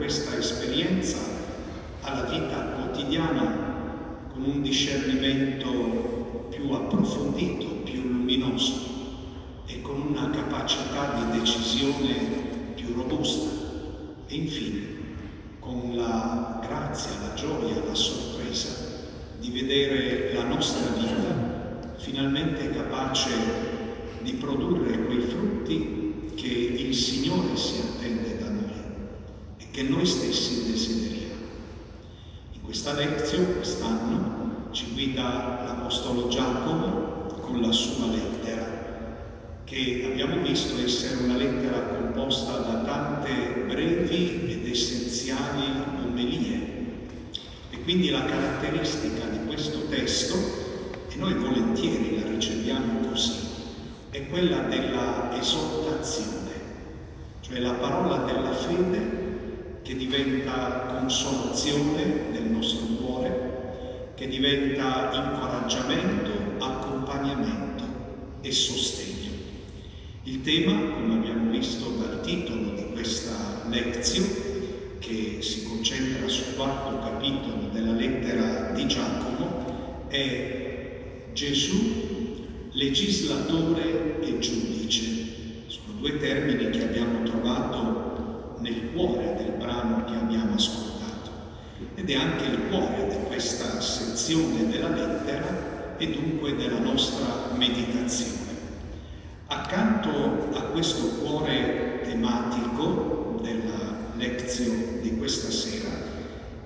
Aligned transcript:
questa 0.00 0.34
esperienza 0.34 1.18
alla 2.00 2.22
vita 2.22 2.56
quotidiana 2.56 4.24
con 4.32 4.44
un 4.44 4.62
discernimento 4.62 6.48
più 6.48 6.70
approfondito, 6.70 7.66
più 7.84 8.00
luminoso 8.08 8.80
e 9.66 9.82
con 9.82 10.00
una 10.00 10.30
capacità 10.30 11.16
di 11.16 11.38
decisione 11.38 12.14
più 12.76 12.94
robusta. 12.94 13.50
E 14.26 14.34
infine 14.34 14.86
con 15.58 15.92
la 15.94 16.62
grazia, 16.66 17.10
la 17.20 17.34
gioia, 17.34 17.84
la 17.84 17.94
sorpresa 17.94 18.68
di 19.38 19.50
vedere 19.50 20.32
la 20.32 20.44
nostra 20.44 20.92
vita 20.92 21.92
finalmente 21.98 22.70
capace 22.70 23.30
di 24.22 24.32
produrre 24.32 25.04
quei 25.04 25.20
frutti 25.20 26.32
che 26.36 26.46
il 26.46 26.94
Signore 26.94 27.54
si 27.54 27.82
attende 27.82 28.39
che 29.70 29.82
noi 29.82 30.04
stessi 30.04 30.70
desideriamo. 30.70 31.18
In 32.52 32.60
questa 32.62 32.92
lezione 32.94 33.54
quest'anno 33.54 34.68
ci 34.72 34.90
guida 34.92 35.62
l'Apostolo 35.64 36.28
Giacomo 36.28 37.26
con 37.40 37.60
la 37.60 37.72
sua 37.72 38.06
lettera, 38.06 39.62
che 39.64 40.08
abbiamo 40.10 40.42
visto 40.42 40.74
essere 40.82 41.24
una 41.24 41.36
lettera 41.36 41.80
composta 41.80 42.58
da 42.58 42.82
tante 42.82 43.64
brevi 43.68 44.50
ed 44.50 44.68
essenziali 44.68 45.64
omelie. 46.04 46.78
E 47.70 47.82
quindi 47.82 48.10
la 48.10 48.24
caratteristica 48.24 49.26
di 49.26 49.46
questo 49.46 49.86
testo, 49.88 50.34
e 51.08 51.16
noi 51.16 51.34
volentieri 51.34 52.20
la 52.20 52.28
riceviamo 52.28 53.08
così, 53.08 53.38
è 54.10 54.26
quella 54.28 54.62
della 54.62 55.38
esortazione, 55.38 56.38
cioè 57.40 57.60
la 57.60 57.74
parola 57.74 58.18
della 58.24 58.52
fede 58.52 59.19
che 59.82 59.96
diventa 59.96 60.96
consolazione 60.98 62.30
del 62.32 62.44
nostro 62.44 62.86
cuore, 62.96 64.12
che 64.14 64.28
diventa 64.28 65.10
incoraggiamento, 65.12 66.30
accompagnamento 66.58 67.84
e 68.40 68.52
sostegno. 68.52 69.30
Il 70.24 70.42
tema, 70.42 70.92
come 70.92 71.14
abbiamo 71.14 71.50
visto 71.50 71.88
dal 71.90 72.20
titolo 72.20 72.74
di 72.74 72.86
questa 72.92 73.64
lezione, 73.68 74.48
che 74.98 75.38
si 75.40 75.64
concentra 75.64 76.28
sul 76.28 76.54
quarto 76.54 76.98
capitolo 76.98 77.68
della 77.72 77.92
lettera 77.92 78.72
di 78.72 78.86
Giacomo, 78.86 80.06
è 80.08 81.28
Gesù 81.32 82.08
legislatore 82.72 84.20
e 84.20 84.38
giudice. 84.38 85.08
Sono 85.66 85.98
due 85.98 86.18
termini 86.18 86.70
che 86.70 86.84
abbiamo 86.84 87.22
trovato 87.22 88.56
nel 88.60 88.92
cuore 88.92 89.29
ed 91.94 92.08
è 92.08 92.14
anche 92.14 92.44
il 92.44 92.68
cuore 92.68 93.06
di 93.08 93.26
questa 93.26 93.80
sezione 93.80 94.68
della 94.68 94.88
lettera 94.88 95.96
e 95.96 96.10
dunque 96.10 96.56
della 96.56 96.78
nostra 96.78 97.50
meditazione. 97.54 98.38
Accanto 99.46 100.48
a 100.52 100.62
questo 100.72 101.20
cuore 101.20 102.00
tematico 102.04 103.38
della 103.42 104.12
lezione 104.16 105.00
di 105.00 105.16
questa 105.16 105.50
sera, 105.50 105.90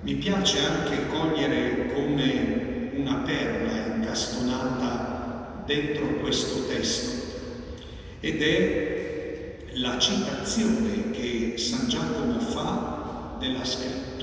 mi 0.01 0.15
piace 0.15 0.59
anche 0.59 1.07
cogliere 1.07 1.93
come 1.93 2.91
una 2.95 3.15
perla 3.25 3.95
incastonata 3.95 5.63
dentro 5.65 6.19
questo 6.19 6.67
testo 6.67 7.23
ed 8.19 8.41
è 8.41 9.57
la 9.73 9.97
citazione 9.99 11.11
che 11.11 11.55
San 11.57 11.87
Giacomo 11.87 12.39
fa 12.39 13.35
della 13.39 13.63
scrittura. 13.65 14.14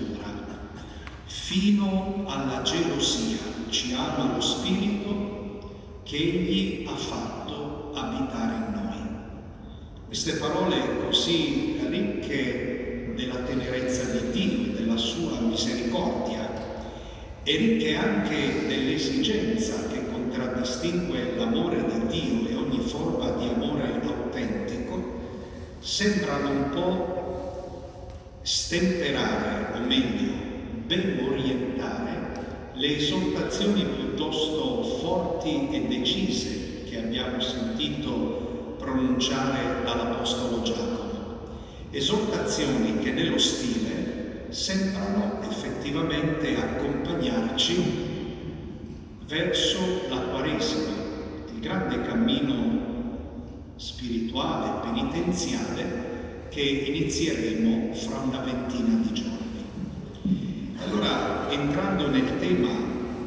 Fino 1.52 2.24
alla 2.28 2.62
gelosia 2.62 3.36
ci 3.68 3.92
ama 3.92 4.32
lo 4.32 4.40
Spirito 4.40 6.00
che 6.02 6.16
Egli 6.16 6.86
ha 6.88 6.96
fatto 6.96 7.90
abitare 7.92 8.54
in 8.54 8.72
noi. 8.72 10.06
Queste 10.06 10.36
parole 10.36 10.96
così 11.04 11.78
ricche 11.90 13.12
della 13.14 13.40
tenerezza 13.40 14.02
di 14.04 14.30
Dio, 14.30 14.72
della 14.72 14.96
sua 14.96 15.40
misericordia 15.40 16.50
e 17.42 17.56
ricche 17.58 17.96
anche 17.96 18.66
dell'esigenza 18.66 19.88
che 19.88 20.06
contraddistingue 20.10 21.36
l'amore 21.36 21.84
di 21.84 22.06
Dio 22.06 22.48
e 22.48 22.54
ogni 22.54 22.80
forma 22.80 23.28
di 23.32 23.48
amore 23.48 24.00
autentico, 24.02 25.20
sembrano 25.80 26.48
un 26.48 26.70
po' 26.70 28.40
stemperare, 28.40 29.74
o 29.74 29.80
meglio, 29.80 30.41
ben 30.92 31.26
orientare 31.26 32.70
le 32.75 32.97
esortazioni 32.98 33.82
piuttosto 33.82 34.82
forti 34.82 35.70
e 35.70 35.86
decise 35.86 36.84
che 36.84 36.98
abbiamo 36.98 37.41
sentito 37.41 38.76
pronunciare 38.78 39.82
dall'Apostolo 39.84 40.60
Giacomo. 40.60 41.38
Esortazioni 41.91 42.98
che 42.98 43.12
nello 43.12 43.38
stile 43.38 44.48
sembrano 44.50 45.41
effettivamente 45.48 46.56
accompagnarci 46.56 47.84
verso 49.26 49.78
la 50.10 50.19
Quaresima, 50.19 50.92
il 51.54 51.60
grande 51.60 52.02
cammino 52.02 52.81
spirituale, 53.76 54.81
penitenziale 54.82 56.49
che 56.50 56.61
inizieremo 56.61 57.94
fra 57.94 58.19
una 58.19 58.40
ventina 58.40 59.00
di 59.00 59.12
giorni. 59.14 59.42
Allora, 60.84 61.50
entrando 61.50 62.08
nel 62.08 62.38
tema, 62.38 62.70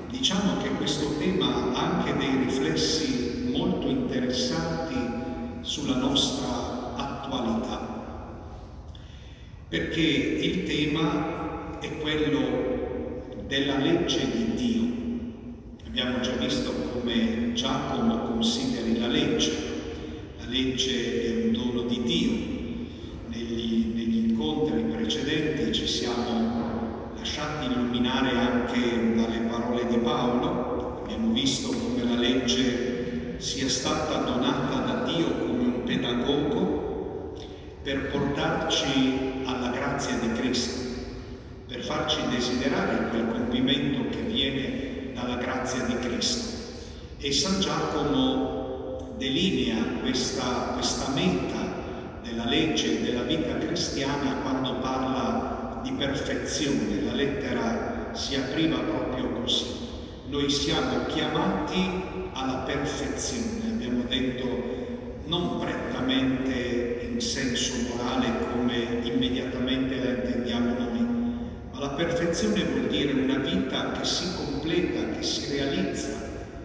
diciamo 0.10 0.62
che 0.62 0.70
questo 0.70 1.18
tema 1.18 1.74
ha 1.74 1.98
anche 1.98 2.16
dei 2.18 2.38
riflessi 2.46 3.50
molto 3.52 3.88
interessanti 3.88 4.96
sulla 5.62 5.98
nostra 5.98 6.96
attualità, 6.96 8.84
perché 9.68 10.02
il 10.02 10.64
tema 10.64 11.80
è 11.80 11.98
quello 11.98 13.44
della 13.48 13.78
legge 13.78 14.20
di 14.32 14.56
Dio 14.56 14.96
Abbiamo 15.98 16.20
già 16.20 16.34
visto 16.34 16.74
come 16.92 17.54
Giacomo 17.54 18.24
consideri 18.24 19.00
la 19.00 19.08
legge. 19.08 19.50
La 20.40 20.46
legge 20.46 21.24
è 21.24 21.46
un 21.46 21.54
dono 21.54 21.84
di 21.84 22.02
Dio. 22.04 22.32
Negli, 23.30 23.94
negli 23.96 24.30
incontri 24.30 24.82
precedenti 24.82 25.72
ci 25.74 25.88
siamo 25.88 26.55
lasciati 27.36 27.66
illuminare 27.66 28.30
anche 28.30 29.14
dalle 29.14 29.40
parole 29.40 29.86
di 29.88 29.98
Paolo. 29.98 31.02
Abbiamo 31.04 31.34
visto 31.34 31.68
come 31.68 32.02
la 32.04 32.16
legge 32.16 33.36
sia 33.40 33.68
stata 33.68 34.20
donata 34.20 34.78
da 34.78 35.04
Dio 35.04 35.32
come 35.32 35.64
un 35.64 35.84
pedagogo 35.84 37.34
per 37.84 38.10
portarci 38.10 39.44
alla 39.44 39.68
grazia 39.68 40.16
di 40.18 40.32
Cristo, 40.32 40.80
per 41.68 41.84
farci 41.84 42.20
desiderare 42.30 43.10
quel 43.10 43.28
compimento 43.28 44.16
che 44.16 44.22
viene 44.22 45.12
dalla 45.14 45.36
grazia 45.36 45.84
di 45.84 45.98
Cristo. 46.00 46.54
E 47.18 47.34
San 47.34 47.60
Giacomo 47.60 49.14
delinea 49.18 49.84
questa, 50.02 50.72
questa 50.74 51.12
meta 51.14 51.56
legge 52.46 53.02
della 53.02 53.24
vita 53.24 53.58
cristiana 53.58 54.36
quando 54.42 54.76
parla 54.76 55.45
di 55.86 55.92
perfezione. 55.92 57.04
La 57.04 57.14
lettera 57.14 58.10
si 58.14 58.36
apriva 58.36 58.80
proprio 58.80 59.30
così. 59.42 59.66
Noi 60.30 60.50
siamo 60.50 61.06
chiamati 61.06 62.02
alla 62.34 62.64
perfezione, 62.66 63.70
abbiamo 63.70 64.04
detto 64.10 64.74
non 65.28 65.60
prettamente 65.60 67.08
in 67.12 67.22
senso 67.22 67.74
morale 67.88 68.32
come 68.52 69.00
immediatamente 69.04 70.04
la 70.04 70.10
intendiamo 70.10 70.74
noi, 70.80 71.08
ma 71.72 71.80
la 71.80 71.90
perfezione 71.90 72.64
vuol 72.64 72.88
dire 72.88 73.14
una 73.14 73.38
vita 73.38 73.92
che 73.92 74.06
si 74.06 74.26
completa, 74.36 75.12
che 75.16 75.24
si 75.24 75.56
realizza 75.56 76.14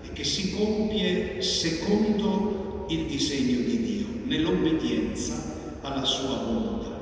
e 0.03 0.13
che 0.13 0.25
si 0.25 0.57
compie 0.57 1.43
secondo 1.43 2.87
il 2.89 3.05
disegno 3.05 3.61
di 3.61 3.83
Dio, 3.83 4.07
nell'obbedienza 4.25 5.35
alla 5.83 6.05
sua 6.05 6.37
volontà. 6.37 7.00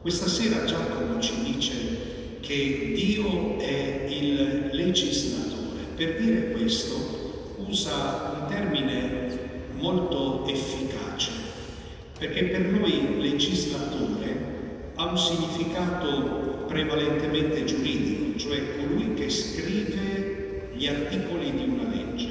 Questa 0.00 0.28
sera 0.28 0.64
Giacomo 0.64 1.20
ci 1.20 1.34
dice 1.42 2.38
che 2.38 2.92
Dio 2.94 3.58
è 3.58 4.06
il 4.08 4.70
legislatore. 4.70 5.80
Per 5.96 6.20
dire 6.20 6.52
questo 6.52 7.56
usa 7.66 8.38
un 8.40 8.48
termine 8.48 9.38
molto 9.72 10.46
efficace, 10.46 11.32
perché 12.16 12.44
per 12.44 12.60
noi 12.60 13.20
legislatore 13.20 14.92
ha 14.94 15.04
un 15.06 15.18
significato 15.18 16.64
prevalentemente 16.68 17.64
giuridico, 17.64 18.38
cioè 18.38 18.76
colui 18.76 19.14
che 19.14 19.28
scrive 19.28 20.70
gli 20.74 20.86
articoli 20.86 21.50
di 21.50 21.64
una 21.64 21.88
legge. 21.92 22.28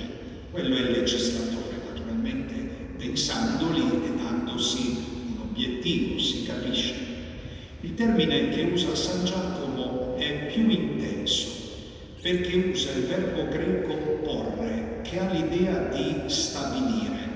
Quello 0.52 0.74
è 0.74 0.80
il 0.80 0.92
legislatore, 0.92 1.82
naturalmente, 1.86 2.54
pensandoli 2.98 3.82
e 3.82 4.16
dandosi 4.16 5.04
un 5.36 5.42
obiettivo, 5.50 6.18
si 6.18 6.46
capisce. 6.46 7.17
Il 7.82 7.94
termine 7.94 8.50
che 8.50 8.64
usa 8.74 8.96
San 8.96 9.24
Giacomo 9.24 10.16
è 10.18 10.48
più 10.52 10.68
intenso 10.68 11.48
perché 12.22 12.56
usa 12.72 12.92
il 12.92 13.04
verbo 13.04 13.48
greco 13.50 13.94
porre, 14.24 15.02
che 15.04 15.20
ha 15.20 15.32
l'idea 15.32 15.90
di 15.94 16.24
stabilire. 16.26 17.36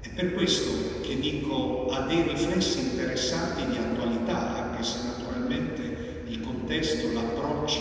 È 0.00 0.10
per 0.14 0.34
questo 0.34 1.00
che 1.00 1.18
dico 1.18 1.88
ha 1.90 2.02
dei 2.02 2.22
riflessi 2.22 2.80
interessanti 2.80 3.64
di 3.66 3.76
attualità, 3.78 4.64
anche 4.64 4.82
se 4.82 4.98
naturalmente 5.06 6.24
il 6.28 6.40
contesto, 6.42 7.12
l'approccio, 7.12 7.80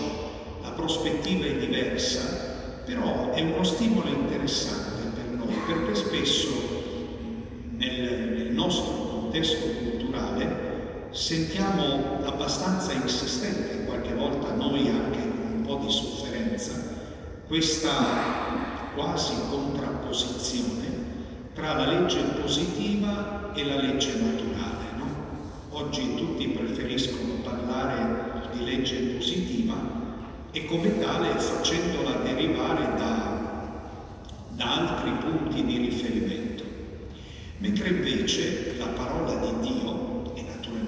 la 0.62 0.71
prospettiva 0.71 1.45
è 1.45 1.57
diversa, 1.57 2.81
però 2.85 3.31
è 3.31 3.41
uno 3.41 3.63
stimolo 3.63 4.07
interessante 4.07 5.01
per 5.13 5.38
noi, 5.38 5.53
perché 5.68 5.95
spesso 5.95 6.50
nel, 7.75 8.33
nel 8.38 8.51
nostro 8.53 8.94
contesto 8.94 9.68
culturale 9.68 9.93
sentiamo 11.13 12.21
abbastanza 12.25 12.92
insistente, 12.92 13.86
qualche 13.86 14.15
volta 14.15 14.51
noi 14.56 14.89
anche 14.89 15.19
con 15.19 15.54
un 15.57 15.62
po' 15.63 15.75
di 15.75 15.92
sofferenza, 15.92 16.71
questa 17.45 17.92
quasi 18.95 19.33
contrapposizione 19.50 21.12
tra 21.54 21.75
la 21.75 21.86
legge 21.86 22.19
positiva 22.42 23.54
e 23.54 23.63
la 23.63 23.75
legge 23.75 24.15
naturale. 24.15 24.86
No? 24.98 25.06
Oggi 25.69 26.15
tutti 26.15 26.48
preferiscono 26.48 27.33
parlare 27.44 28.50
di 28.51 28.63
legge 28.63 28.95
positiva 29.16 29.75
e 30.51 30.66
come 30.66 30.98
tale 31.00 31.38
facendola 31.38 32.24
derivare 32.24 32.98
da, 32.98 34.21
da 34.50 34.71
altri 34.71 35.12
punti 35.12 35.63
di 35.63 35.77
riferimento. 35.77 36.63
Mentre 37.59 37.89
invece 37.89 38.75
la 38.77 38.88
parola 38.88 39.36
di 39.36 39.68
Dio 39.68 40.03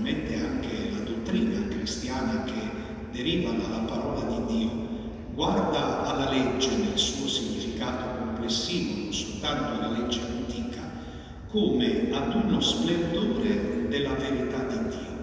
e 0.04 0.12
naturalmente 0.12 0.36
anche 0.36 0.90
la 0.92 1.00
dottrina 1.00 1.68
cristiana 1.68 2.44
che 2.44 2.54
deriva 3.12 3.52
dalla 3.52 3.80
parola 3.86 4.22
di 4.22 4.58
Dio 4.58 4.94
guarda 5.34 6.06
alla 6.06 6.30
legge 6.30 6.70
nel 6.76 6.98
suo 6.98 7.28
significato 7.28 8.24
complessivo, 8.24 9.04
non 9.04 9.14
soltanto 9.14 9.82
alla 9.82 9.98
legge 9.98 10.22
antica, 10.22 10.82
come 11.50 12.10
ad 12.12 12.36
uno 12.36 12.60
splendore 12.60 13.88
della 13.90 14.14
verità 14.14 14.64
di 14.64 14.78
Dio. 14.90 15.14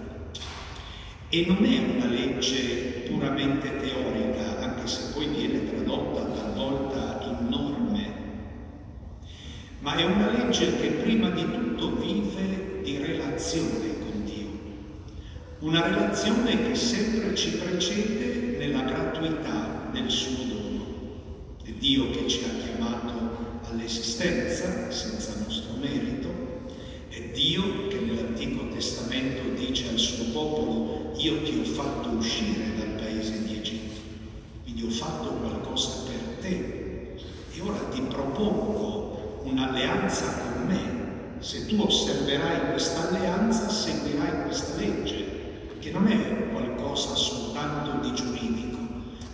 E 1.29 1.45
non 1.47 1.65
è 1.65 1.95
una 1.95 2.05
legge 2.05 3.05
puramente 3.09 3.77
teorica, 3.77 4.59
anche 4.59 4.87
se 4.87 5.13
poi 5.13 5.27
viene 5.27 5.67
tradotta 5.67 6.21
talvolta 6.25 7.19
in 7.23 7.47
norme, 7.49 8.13
ma 9.79 9.95
è 9.95 10.03
una 10.03 10.29
legge 10.29 10.75
che 10.77 10.87
prima 10.89 11.29
di 11.29 11.43
tutto 11.43 11.95
vive 11.95 12.81
di 12.83 12.97
relazione 12.97 13.82
una 15.63 15.81
relazione 15.81 16.61
che 16.67 16.75
sempre 16.75 17.33
ci 17.35 17.51
precede 17.51 18.57
nella 18.57 18.81
gratuità 18.81 19.89
del 19.93 20.09
suo 20.09 20.43
dono. 20.43 20.85
È 21.63 21.69
Dio 21.71 22.09
che 22.09 22.27
ci 22.27 22.43
ha 22.43 22.61
chiamato 22.61 23.61
all'esistenza 23.69 24.91
senza 24.91 25.35
nostro 25.39 25.75
merito, 25.79 26.27
è 27.07 27.29
Dio 27.33 27.87
che 27.87 27.97
nell'Antico 27.97 28.67
Testamento 28.73 29.41
dice 29.55 29.87
al 29.87 29.97
suo 29.97 30.25
popolo 30.33 31.13
io 31.15 31.41
ti 31.43 31.57
ho 31.57 31.63
fatto 31.63 32.09
uscire 32.09 32.75
dal 32.77 33.01
paese 33.01 33.45
di 33.45 33.55
Egitto, 33.55 34.01
quindi 34.63 34.83
ho 34.83 34.89
fatto 34.89 35.29
qualcosa 35.29 36.03
per 36.05 36.41
te 36.41 37.15
e 37.53 37.61
ora 37.61 37.79
ti 37.89 38.01
propongo 38.01 39.43
un'alleanza 39.45 40.25
con 40.25 40.67
me. 40.67 41.01
Se 41.39 41.67
tu 41.67 41.79
osserverai 41.79 42.71
questa 42.71 43.07
alleanza 43.07 43.69
seguirai 43.69 44.43
questa 44.43 44.75
legge, 44.77 45.22
che 45.83 45.91
non 45.91 46.07
è 46.07 46.49
qualcosa 46.51 47.13
soltanto 47.13 48.07
di 48.07 48.15
giuridico 48.15 48.77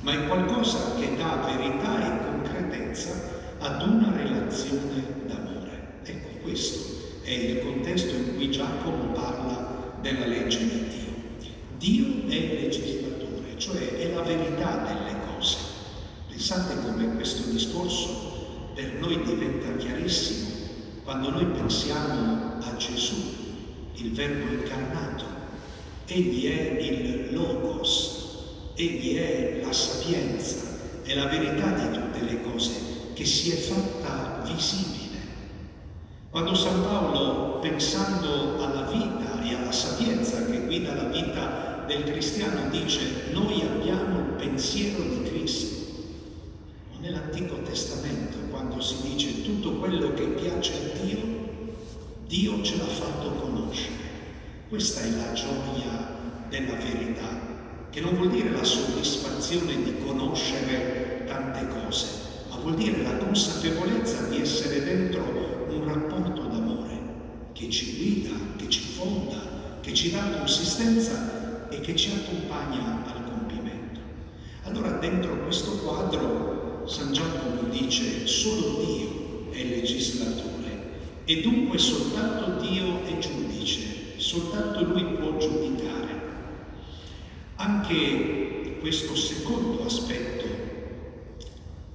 ma 0.02 0.14
è 0.14 0.28
qualcosa 0.28 0.96
che 0.96 1.16
dà 1.16 1.46
verità 1.46 2.00
e 2.00 2.26
concretezza 2.26 3.12
ad 3.60 3.88
una 3.88 4.12
relazione 4.16 5.04
d'amore. 5.28 6.00
Ecco, 6.04 6.42
questo 6.42 6.80
è 7.22 7.32
il 7.32 7.60
contesto 7.60 8.16
in 8.16 8.36
cui 8.36 8.50
Giacomo 8.50 9.12
parla 9.12 9.98
della 10.02 10.26
legge 10.26 10.60
di 10.60 10.88
Dio. 10.88 11.54
Dio 11.78 12.32
è 12.32 12.36
il 12.36 12.62
legislatore, 12.62 13.58
cioè 13.58 13.98
è 13.98 14.14
la 14.14 14.22
verità 14.22 14.78
delle 14.88 15.18
cose. 15.28 15.58
Pensate 16.30 16.82
come 16.82 17.14
questo 17.14 17.52
discorso 17.52 18.72
per 18.74 18.94
noi 19.00 19.22
diventa 19.22 19.76
chiarissimo 19.76 20.48
quando 21.04 21.30
noi 21.30 21.46
pensiamo 21.46 22.58
a 22.62 22.76
Gesù, 22.78 23.16
il 23.96 24.12
Verbo 24.14 24.54
incarnato. 24.54 25.39
Egli 26.12 26.50
è 26.50 26.82
il 26.82 27.34
Logos, 27.34 28.74
Egli 28.74 29.16
è 29.16 29.62
la 29.64 29.72
sapienza, 29.72 30.56
è 31.04 31.14
la 31.14 31.28
verità 31.28 31.70
di 31.70 32.00
tutte 32.00 32.22
le 32.24 32.42
cose 32.42 32.72
che 33.14 33.26
si 33.26 33.52
è 33.52 33.56
fatta 33.56 34.42
visibile. 34.44 35.20
Quando 36.32 36.56
San 36.56 36.82
Paolo, 36.82 37.60
pensando 37.60 38.64
alla 38.64 38.90
vita 38.90 39.40
e 39.44 39.54
alla 39.54 39.72
sapienza 39.72 40.44
che 40.48 40.62
guida 40.62 40.96
la 40.96 41.10
vita 41.10 41.84
del 41.86 42.04
cristiano, 42.06 42.72
dice 42.72 43.32
noi 43.32 43.62
abbiamo 43.62 44.18
il 44.18 44.34
pensiero 44.36 45.04
di 45.04 45.30
Cristo. 45.30 45.78
Nell'Antico 47.02 47.62
Testamento, 47.62 48.38
quando 48.50 48.82
si 48.82 48.96
dice 49.04 49.44
tutto 49.44 49.74
quello 49.74 50.12
che 50.16 50.26
piace 50.26 50.74
a 50.74 51.04
Dio, 51.04 51.18
Dio 52.26 52.64
ce 52.64 52.78
l'ha 52.78 52.86
fatto 52.86 53.30
conoscere. 53.30 54.09
Questa 54.70 55.02
è 55.02 55.10
la 55.10 55.34
gioia 55.34 56.16
della 56.48 56.76
verità 56.76 57.88
che 57.90 58.02
non 58.02 58.14
vuol 58.14 58.30
dire 58.30 58.52
la 58.52 58.64
soddisfazione 58.64 59.82
di 59.82 59.96
conoscere 60.06 61.24
tante 61.26 61.68
cose, 61.70 62.06
ma 62.50 62.58
vuol 62.58 62.76
dire 62.76 63.02
la 63.02 63.18
consapevolezza 63.18 64.28
di 64.28 64.40
essere 64.40 64.84
dentro 64.84 65.66
un 65.72 65.86
rapporto 65.86 66.42
d'amore 66.44 67.00
che 67.54 67.68
ci 67.72 67.96
guida, 67.98 68.36
che 68.58 68.70
ci 68.70 68.82
fonda, 68.82 69.80
che 69.82 69.92
ci 69.96 70.12
dà 70.12 70.38
consistenza 70.38 71.68
e 71.72 71.80
che 71.80 71.96
ci 71.96 72.12
accompagna 72.12 73.04
al 73.08 73.24
compimento. 73.24 74.00
Allora 74.66 74.92
dentro 75.00 75.46
questo 75.46 75.80
quadro 75.80 76.84
San 76.86 77.12
Giacomo 77.12 77.64
dice 77.72 78.28
solo 78.28 78.84
Dio 78.86 79.52
è 79.52 79.64
legislatore 79.64 80.48
e 81.26 81.42
dunque 81.42 81.80
soltanto 81.80 82.62
Dio 82.62 83.04
è 83.06 83.18
giudice, 83.18 83.89
soltanto 84.30 84.84
Lui 84.84 85.04
può 85.16 85.38
giudicare. 85.38 86.22
Anche 87.56 88.78
questo 88.80 89.16
secondo 89.16 89.84
aspetto 89.84 90.46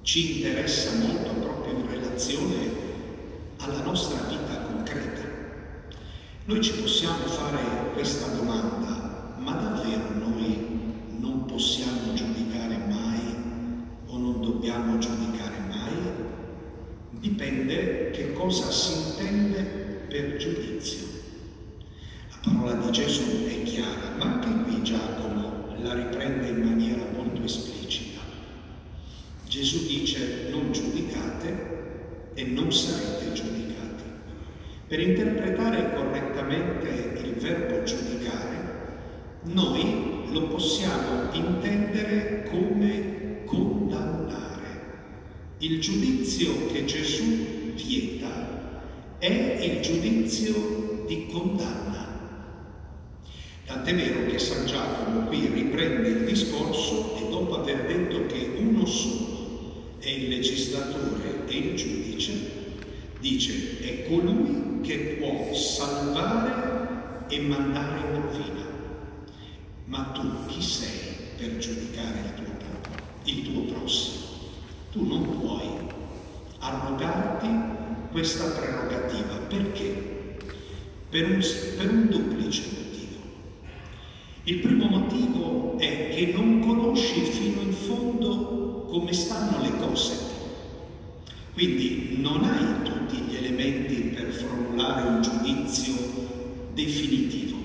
ci 0.01 0.35
interessa 0.35 0.97
molto 0.97 1.29
proprio 1.29 1.77
in 1.77 1.87
relazione 1.89 2.55
alla 3.59 3.81
nostra 3.83 4.19
vita 4.27 4.63
concreta. 4.63 5.21
Noi 6.43 6.61
ci 6.61 6.73
possiamo 6.73 7.25
fare 7.25 7.93
questa 7.93 8.27
domanda, 8.35 9.37
ma 9.37 9.53
davvero 9.53 10.09
noi 10.17 11.07
non 11.17 11.45
possiamo 11.45 12.13
giudicare 12.15 12.77
mai 12.85 13.35
o 14.07 14.17
non 14.17 14.41
dobbiamo 14.41 14.97
giudicare 14.97 15.57
mai? 15.69 15.95
Dipende 17.11 18.09
che 18.11 18.33
cosa 18.33 18.69
si 18.69 18.91
intende 18.91 19.61
per 20.09 20.35
giudizio. 20.35 21.14
Di 22.81 22.91
Gesù 22.91 23.45
è 23.45 23.63
chiara, 23.63 24.15
ma 24.17 24.25
anche 24.25 24.63
qui 24.63 24.81
Giacomo 24.83 25.75
la 25.81 25.93
riprende 25.93 26.47
in 26.47 26.61
maniera 26.61 27.01
molto 27.15 27.43
esplicita. 27.43 28.19
Gesù 29.47 29.85
dice 29.87 30.47
non 30.49 30.71
giudicate 30.71 32.31
e 32.33 32.43
non 32.43 32.71
sarete 32.71 33.33
giudicati. 33.33 34.03
Per 34.87 34.99
interpretare 34.99 35.93
correttamente 35.93 37.19
il 37.23 37.33
verbo 37.33 37.83
giudicare, 37.83 38.55
noi 39.43 40.25
lo 40.31 40.47
possiamo 40.47 41.31
intendere 41.33 42.47
come 42.49 43.43
condannare. 43.45 44.63
Il 45.59 45.79
giudizio 45.79 46.67
che 46.67 46.85
Gesù 46.85 47.73
vieta 47.73 48.73
è 49.17 49.57
il 49.61 49.81
giudizio 49.81 51.03
di 51.07 51.27
condanna. 51.31 52.04
Tant'è 53.65 53.95
vero 53.95 54.29
che 54.29 54.37
San 54.37 54.67
Giacomo 54.67 55.25
qui 55.25 55.47
riprende 55.47 56.07
il 56.07 56.25
discorso 56.25 57.17
e 57.17 57.29
dopo 57.29 57.61
aver 57.61 57.85
detto 57.87 58.27
che 58.27 58.57
uno 58.59 58.85
solo 58.85 59.95
è 59.99 60.07
il 60.07 60.27
legislatore 60.29 61.47
e 61.47 61.57
il 61.57 61.75
giudice, 61.75 62.33
dice 63.19 63.79
è 63.79 64.07
colui 64.07 64.81
che 64.81 65.17
può 65.19 65.51
salvare 65.55 67.25
e 67.27 67.39
mandare 67.39 67.99
in 68.01 68.21
rovina. 68.21 68.65
Ma 69.85 70.11
tu 70.13 70.45
chi 70.45 70.61
sei 70.61 70.99
per 71.35 71.57
giudicare 71.57 72.19
il 72.19 72.33
tuo 72.35 72.53
popolo, 72.53 73.03
il 73.23 73.41
tuo 73.41 73.61
prossimo? 73.73 74.25
Tu 74.91 75.05
non 75.07 75.39
puoi 75.39 75.69
arrogarti 76.59 77.47
questa 78.11 78.45
prerogativa. 78.45 79.37
Perché? 79.47 80.13
Per 81.09 81.29
un, 81.29 81.43
per 81.77 81.89
un 81.89 82.07
duplice. 82.09 82.84
Il 84.47 84.59
primo 84.59 84.85
motivo 84.85 85.75
è 85.79 86.09
che 86.09 86.31
non 86.35 86.59
conosci 86.59 87.21
fino 87.21 87.61
in 87.61 87.73
fondo 87.73 88.85
come 88.91 89.11
stanno 89.11 89.59
le 89.63 89.75
cose. 89.79 90.15
Quindi 91.53 92.17
non 92.19 92.43
hai 92.43 92.83
tutti 92.83 93.21
gli 93.21 93.35
elementi 93.37 93.95
per 94.13 94.31
formulare 94.31 95.07
un 95.07 95.21
giudizio 95.23 95.95
definitivo. 96.75 97.57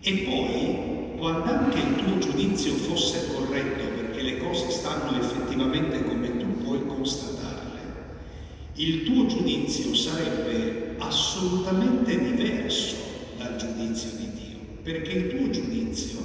E 0.00 0.12
poi, 0.18 1.18
quando 1.18 1.52
anche 1.52 1.78
il 1.78 1.94
tuo 1.94 2.18
giudizio 2.18 2.72
fosse 2.72 3.28
corretto, 3.32 3.84
perché 3.84 4.22
le 4.22 4.38
cose 4.38 4.70
stanno 4.70 5.16
effettivamente 5.18 6.02
come 6.04 6.36
tu 6.36 6.64
puoi 6.64 6.84
constatarle, 6.84 7.80
il 8.74 9.04
tuo 9.04 9.26
giudizio 9.26 9.94
sarebbe 9.94 10.96
assolutamente 10.98 12.18
diverso 12.18 12.96
dal 13.36 13.56
giudizio 13.56 14.10
di 14.16 14.30
Dio, 14.30 14.35
perché 14.86 15.10
il 15.10 15.36
tuo 15.36 15.50
giudizio 15.50 16.18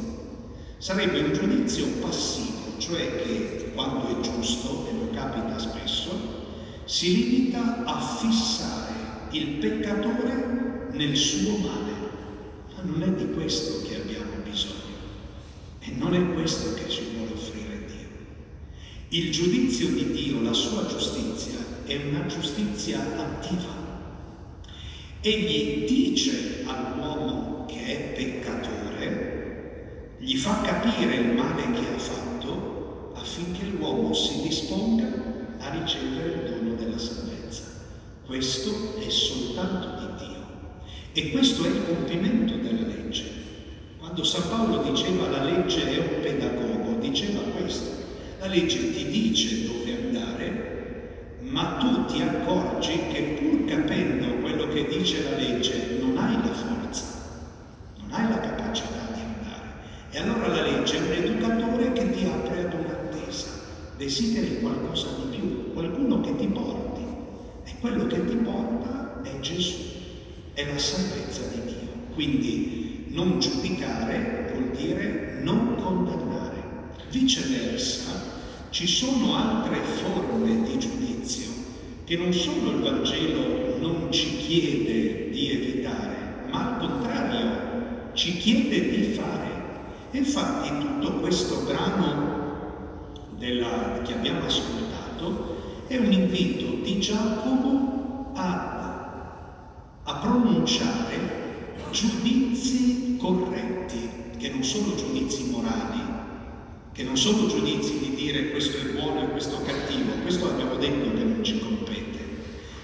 sarebbe 0.78 1.22
un 1.22 1.34
giudizio 1.34 1.88
passivo, 2.00 2.78
cioè 2.78 3.24
che 3.24 3.72
quando 3.74 4.08
è 4.08 4.22
giusto, 4.22 4.88
e 4.88 4.94
lo 4.94 5.10
capita 5.10 5.58
spesso, 5.58 6.12
si 6.86 7.16
limita 7.16 7.84
a 7.84 8.00
fissare 8.00 8.94
il 9.32 9.48
peccatore 9.56 10.90
nel 10.92 11.16
suo 11.18 11.58
male 11.58 12.10
non 12.84 13.02
è 13.02 13.10
di 13.10 13.34
questo 13.34 13.88
che 13.88 13.96
abbiamo 13.96 14.42
bisogno 14.44 15.00
e 15.80 15.92
non 15.98 16.14
è 16.14 16.34
questo 16.34 16.76
che 16.76 16.88
ci 16.88 17.02
vuole 17.16 17.32
offrire 17.34 17.86
Dio. 17.86 19.20
Il 19.20 19.32
giudizio 19.32 19.88
di 19.88 20.12
Dio, 20.12 20.42
la 20.42 20.54
sua 20.54 20.86
giustizia, 20.86 21.58
è 21.86 21.96
una 22.08 22.26
giustizia 22.28 23.00
attiva. 23.18 23.80
Egli 25.22 25.86
dice 25.86 26.64
all'uomo 26.66 27.51
che 27.72 27.86
è 27.86 27.98
peccatore, 28.14 30.18
gli 30.20 30.36
fa 30.38 30.62
capire 30.62 31.16
il 31.16 31.34
male 31.34 31.64
che 31.72 31.96
ha 31.96 31.98
fatto 31.98 33.14
affinché 33.16 33.66
l'uomo 33.66 34.14
si 34.14 34.42
disponga 34.42 35.08
a 35.60 35.70
ricevere 35.72 36.34
il 36.34 36.44
dono 36.52 36.74
della 36.76 36.98
salvezza. 36.98 37.64
Questo 38.26 38.98
è 39.00 39.10
soltanto 39.10 40.00
di 40.00 40.06
Dio. 40.26 40.40
E 41.14 41.32
questo 41.32 41.66
è 41.66 41.70
il 41.70 41.84
compimento 41.86 42.56
della 42.56 42.88
legge. 42.88 43.30
Quando 43.98 44.24
San 44.24 44.48
Paolo 44.50 44.84
diceva 44.84 45.30
la 45.30 45.44
legge 45.44 45.90
è 45.90 45.98
un 45.98 46.22
pedagogo, 46.22 47.00
diceva 47.00 47.42
questo. 47.58 47.90
La 48.40 48.48
legge 48.48 48.94
ti 48.94 49.06
dice 49.08 49.66
dove 49.68 49.96
andare, 49.96 51.38
ma 51.42 51.78
tu 51.80 52.06
ti 52.06 52.22
accorgi 52.22 53.00
che 53.12 53.38
pur 53.40 53.66
capendo 53.66 54.36
quello 54.42 54.68
che 54.70 54.88
dice 54.88 55.24
la 55.24 55.36
legge 55.38 55.98
non 56.00 56.18
hai 56.18 56.36
la 56.36 56.54
forza, 56.54 57.04
non 58.00 58.12
hai 58.12 58.30
la 58.30 58.40
capacità 58.40 59.10
di 59.14 59.20
andare. 59.20 59.70
E 60.12 60.20
allora 60.20 60.48
la 60.48 60.62
legge 60.62 60.98
è 60.98 61.02
un 61.02 61.12
educatore 61.12 61.92
che 61.94 62.10
ti 62.12 62.26
apre 62.26 62.66
ad 62.66 62.74
un'attesa, 62.74 63.48
desideri 64.02 64.60
qualcosa 64.62 65.10
di 65.20 65.38
più, 65.38 65.74
qualcuno 65.74 66.22
che 66.22 66.36
ti 66.36 66.48
porti. 66.48 67.02
E 67.66 67.72
quello 67.80 68.08
che 68.08 68.26
ti 68.26 68.36
porta 68.38 69.22
è 69.22 69.40
Gesù 69.42 69.76
è 70.54 70.66
la 70.66 70.80
salvezza 70.80 71.44
di 71.54 71.62
Dio. 71.66 72.16
Quindi 72.16 73.06
non 73.10 73.40
giudicare 73.40 74.50
vuol 74.54 74.72
dire 74.72 75.40
non 75.44 75.76
condannare. 75.76 76.64
Viceversa, 77.12 78.10
ci 78.72 78.88
sono 78.88 79.36
altre 79.36 79.78
forme 79.82 80.64
di 80.64 80.80
giudizio 80.80 81.50
che 82.06 82.18
non 82.18 82.34
solo 82.34 82.72
il 82.72 82.82
Vangelo 82.82 83.78
non 83.80 84.12
ci 84.12 84.38
chiede 84.38 85.30
di 85.30 85.52
evitare, 85.52 86.48
ma 86.50 86.74
al 86.74 86.80
contrario 86.80 88.14
ci 88.14 88.36
chiede 88.38 88.90
di 88.90 89.04
fare. 89.14 89.50
Infatti 90.12 90.70
tutto 90.80 91.20
questo 91.20 91.64
brano 91.66 92.41
della, 93.42 94.02
che 94.06 94.14
abbiamo 94.14 94.46
ascoltato 94.46 95.86
è 95.88 95.98
un 95.98 96.14
invito 96.14 96.82
di 96.82 97.00
Giacomo 97.00 98.32
a 98.36 98.72
a 100.04 100.16
pronunciare 100.16 101.80
giudizi 101.92 103.18
corretti, 103.18 104.10
che 104.38 104.50
non 104.50 104.64
sono 104.64 104.96
giudizi 104.96 105.50
morali, 105.52 106.00
che 106.92 107.04
non 107.04 107.16
sono 107.16 107.48
giudizi 107.48 108.00
di 108.00 108.16
dire 108.16 108.52
questo 108.52 108.78
è 108.78 108.92
buono 108.92 109.22
e 109.22 109.30
questo 109.30 109.62
è 109.62 109.66
cattivo, 109.66 110.12
questo 110.24 110.50
abbiamo 110.50 110.76
detto 110.76 111.14
che 111.14 111.24
non 111.24 111.44
ci 111.44 111.60
compete, 111.60 112.20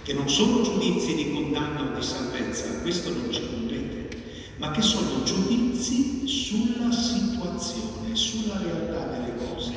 che 0.04 0.14
non 0.14 0.30
sono 0.30 0.62
giudizi 0.62 1.16
di 1.16 1.32
condanna 1.32 1.92
o 1.92 1.96
di 1.98 2.04
salvezza, 2.04 2.82
questo 2.82 3.12
non 3.12 3.32
ci 3.32 3.42
compete, 3.46 4.10
ma 4.58 4.72
che 4.72 4.82
sono 4.82 5.24
giudizi 5.24 6.28
sulla 6.28 6.92
situazione, 6.92 8.14
sulla 8.14 8.62
realtà 8.62 9.06
delle 9.06 9.36
cose, 9.36 9.74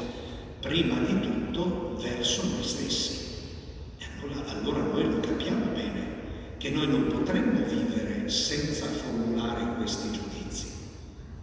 prima 0.61 0.99
di 0.99 1.21
tutto 1.21 1.97
verso 2.01 2.43
noi 2.45 2.63
stessi. 2.63 3.19
E 3.99 4.05
allora, 4.21 4.45
allora 4.51 4.83
noi 4.83 5.11
lo 5.11 5.21
capiamo 5.21 5.73
bene 5.73 6.19
che 6.59 6.71
noi 6.71 6.87
non 6.87 7.07
potremmo 7.07 7.65
vivere 7.65 8.29
senza 8.29 8.85
formulare 8.87 9.77
questi 9.77 10.11
giudizi. 10.11 10.69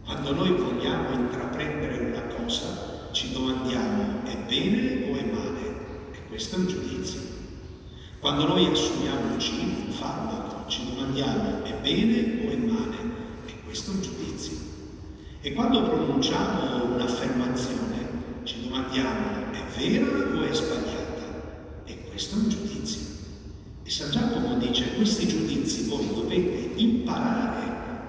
Quando 0.06 0.34
noi 0.34 0.52
vogliamo 0.52 1.12
intraprendere 1.12 1.98
una 2.12 2.22
cosa, 2.36 3.10
ci 3.12 3.32
domandiamo 3.32 4.24
è 4.26 4.38
bene 4.48 5.10
o 5.10 5.16
è 5.16 5.24
male? 5.24 5.76
E 6.12 6.28
questo 6.30 6.56
è 6.56 6.60
un 6.60 6.68
giudizio. 6.68 7.20
Quando 8.20 8.48
noi 8.48 8.66
assumiamoci 8.66 9.84
un 9.86 9.92
farmaco, 9.92 10.70
ci 10.70 10.86
domandiamo 10.86 11.64
è 11.64 11.74
bene 11.82 12.46
o 12.46 12.52
è 12.52 12.56
male? 12.56 12.98
E 13.48 13.54
questo 13.66 13.92
è 13.92 13.94
un 13.96 14.02
giudizio. 14.02 14.58
E 15.42 15.54
quando 15.54 15.82
pronunciamo 15.84 16.94
un'affermazione, 16.94 18.07
ci 18.48 18.62
domandiamo 18.62 19.52
è 19.52 19.62
vera 19.78 20.06
o 20.06 20.42
è 20.42 20.54
sbagliata? 20.54 21.84
E 21.84 22.04
questo 22.08 22.36
è 22.36 22.38
un 22.40 22.48
giudizio. 22.48 23.02
E 23.84 23.90
San 23.90 24.10
Giacomo 24.10 24.56
dice 24.56 24.94
questi 24.96 25.28
giudizi 25.28 25.90
voi 25.90 26.08
dovete 26.08 26.80
imparare 26.80 27.66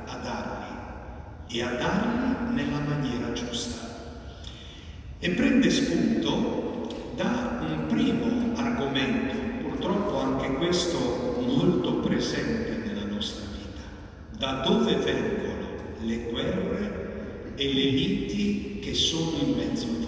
a 0.07 0.17
darli 0.17 1.57
e 1.57 1.63
a 1.63 1.71
darli 1.71 2.55
nella 2.55 2.79
maniera 2.79 3.33
giusta. 3.33 3.81
E 5.19 5.31
prende 5.31 5.71
spunto 5.71 6.87
da 7.17 7.59
un 7.61 7.87
primo 7.89 8.57
argomento, 8.57 9.35
purtroppo 9.69 10.21
anche 10.21 10.55
questo 10.55 11.43
molto 11.45 11.95
presente 11.97 12.77
nella 12.87 13.07
nostra 13.07 13.45
vita, 13.57 13.83
da 14.39 14.63
dove 14.65 14.95
vengono 14.95 15.67
le 16.03 16.17
guerre 16.31 17.55
e 17.57 17.75
le 17.75 17.85
liti 17.91 18.79
che 18.81 18.95
sono 18.95 19.37
in 19.43 19.57
mezzo 19.57 19.87
a 19.87 19.89
voi. 19.89 20.08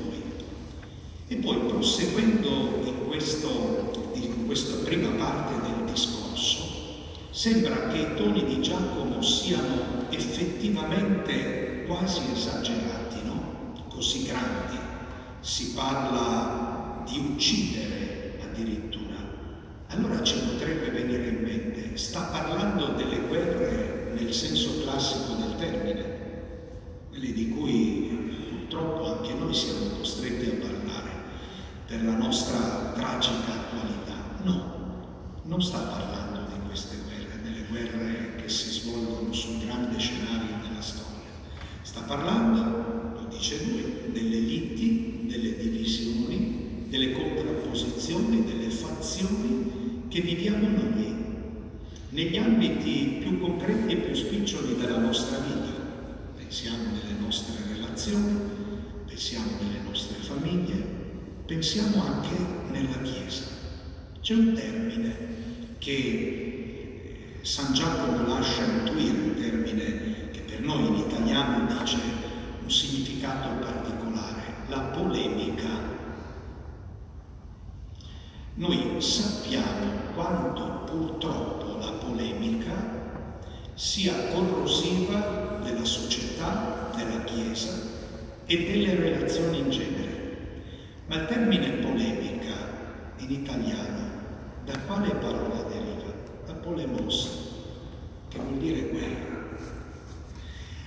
E 1.33 1.37
poi 1.37 1.59
proseguendo 1.59 2.81
in 2.83 3.07
questo 3.07 4.11
in 4.15 4.47
questa 4.47 4.83
prima 4.83 5.11
parte 5.11 5.61
del 5.63 5.85
discorso, 5.89 6.65
sembra 7.31 7.87
che 7.87 7.99
i 7.99 8.15
toni 8.17 8.45
di 8.45 8.61
Giacomo 8.61 9.23
siano 9.23 10.11
effettivamente 10.11 11.85
quasi 11.87 12.23
esagerati, 12.35 13.23
no? 13.23 13.75
Così 13.91 14.25
grandi. 14.25 14.77
Si 15.39 15.73
parla 15.73 17.05
di 17.09 17.19
uccidere 17.19 18.41
addirittura. 18.43 19.15
Allora 19.87 20.25
ci 20.25 20.37
potrebbe 20.37 20.91
venire 20.91 21.29
in 21.29 21.43
mente, 21.45 21.97
sta 21.97 22.23
parlando 22.23 22.87
delle 22.97 23.21
guerre 23.29 24.15
nel 24.19 24.35
senso 24.35 24.83
classico 24.83 25.35
del 25.35 25.55
termine, 25.57 26.19
quelli 27.09 27.33
di 27.33 27.49
cui 27.51 28.19
purtroppo 28.49 29.15
anche 29.15 29.33
noi 29.35 29.55
siamo 29.55 29.97
costretti 29.99 30.40
per 31.91 32.05
la 32.05 32.17
nostra 32.17 32.93
tragica 32.95 33.53
attualità. 33.53 34.15
No, 34.45 35.41
non 35.43 35.61
sta 35.61 35.81
parlando 35.81 36.49
di 36.53 36.69
queste 36.69 36.99
guerre, 37.03 37.43
delle 37.43 37.67
guerre 37.69 38.37
che 38.37 38.49
si 38.49 38.71
svolgono 38.71 39.33
su 39.33 39.55
un 39.55 39.67
grande 39.67 39.99
scenario 39.99 40.55
della 40.63 40.81
storia. 40.81 41.33
Sta 41.83 42.03
parlando, 42.03 43.19
lo 43.21 43.27
dice 43.29 43.65
lui, 43.65 44.13
delle 44.13 44.39
liti, 44.39 45.27
delle 45.27 45.57
divisioni, 45.57 46.87
delle 46.87 47.11
contrapposizioni, 47.11 48.45
delle 48.45 48.71
fazioni 48.71 50.05
che 50.07 50.21
viviamo 50.21 50.69
noi 50.69 50.91
negli 52.11 52.37
ambiti 52.37 53.19
più 53.21 53.41
concreti 53.41 53.95
e 53.95 53.97
più 53.97 54.15
spiccioli 54.15 54.77
della 54.77 54.99
nostra 54.99 55.39
vita. 55.39 55.75
Pensiamo 56.37 56.85
nelle 56.85 57.19
nostre 57.19 57.55
relazioni, 57.73 58.39
pensiamo 59.07 59.51
nelle 59.61 59.70
pensiamo 61.51 62.05
anche 62.05 62.37
nella 62.71 62.99
Chiesa. 63.03 63.43
C'è 64.21 64.35
un 64.35 64.55
termine 64.55 65.17
che 65.79 65.91
eh, 67.41 67.45
San 67.45 67.73
Giacomo 67.73 68.25
lascia 68.29 68.63
intuire, 68.63 69.19
un 69.19 69.35
termine 69.35 70.31
che 70.31 70.43
per 70.43 70.61
noi 70.61 70.87
in 70.87 70.95
italiano 70.95 71.67
dice 71.67 71.97
un 72.63 72.71
significato 72.71 73.49
particolare, 73.65 74.43
la 74.69 74.79
polemica. 74.79 75.67
Noi 78.55 79.03
sappiamo 79.03 80.13
quanto 80.15 80.85
purtroppo 80.85 81.79
la 81.81 81.91
polemica 81.95 82.75
sia 83.75 84.15
corrosiva 84.33 85.59
della 85.65 85.85
società, 85.85 86.93
della 86.95 87.25
Chiesa 87.25 87.73
e 88.47 88.57
delle 88.57 88.95
relazioni 88.95 89.59
in 89.59 89.71
genere. 89.71 90.10
Ma 91.11 91.17
il 91.17 91.27
termine 91.27 91.69
polemica 91.83 92.55
in 93.17 93.33
italiano 93.33 94.11
da 94.65 94.79
quale 94.87 95.11
parola 95.17 95.61
deriva? 95.63 96.15
Da 96.47 96.53
polemos, 96.53 97.49
che 98.29 98.39
vuol 98.39 98.59
dire 98.59 98.91
guerra. 98.91 99.59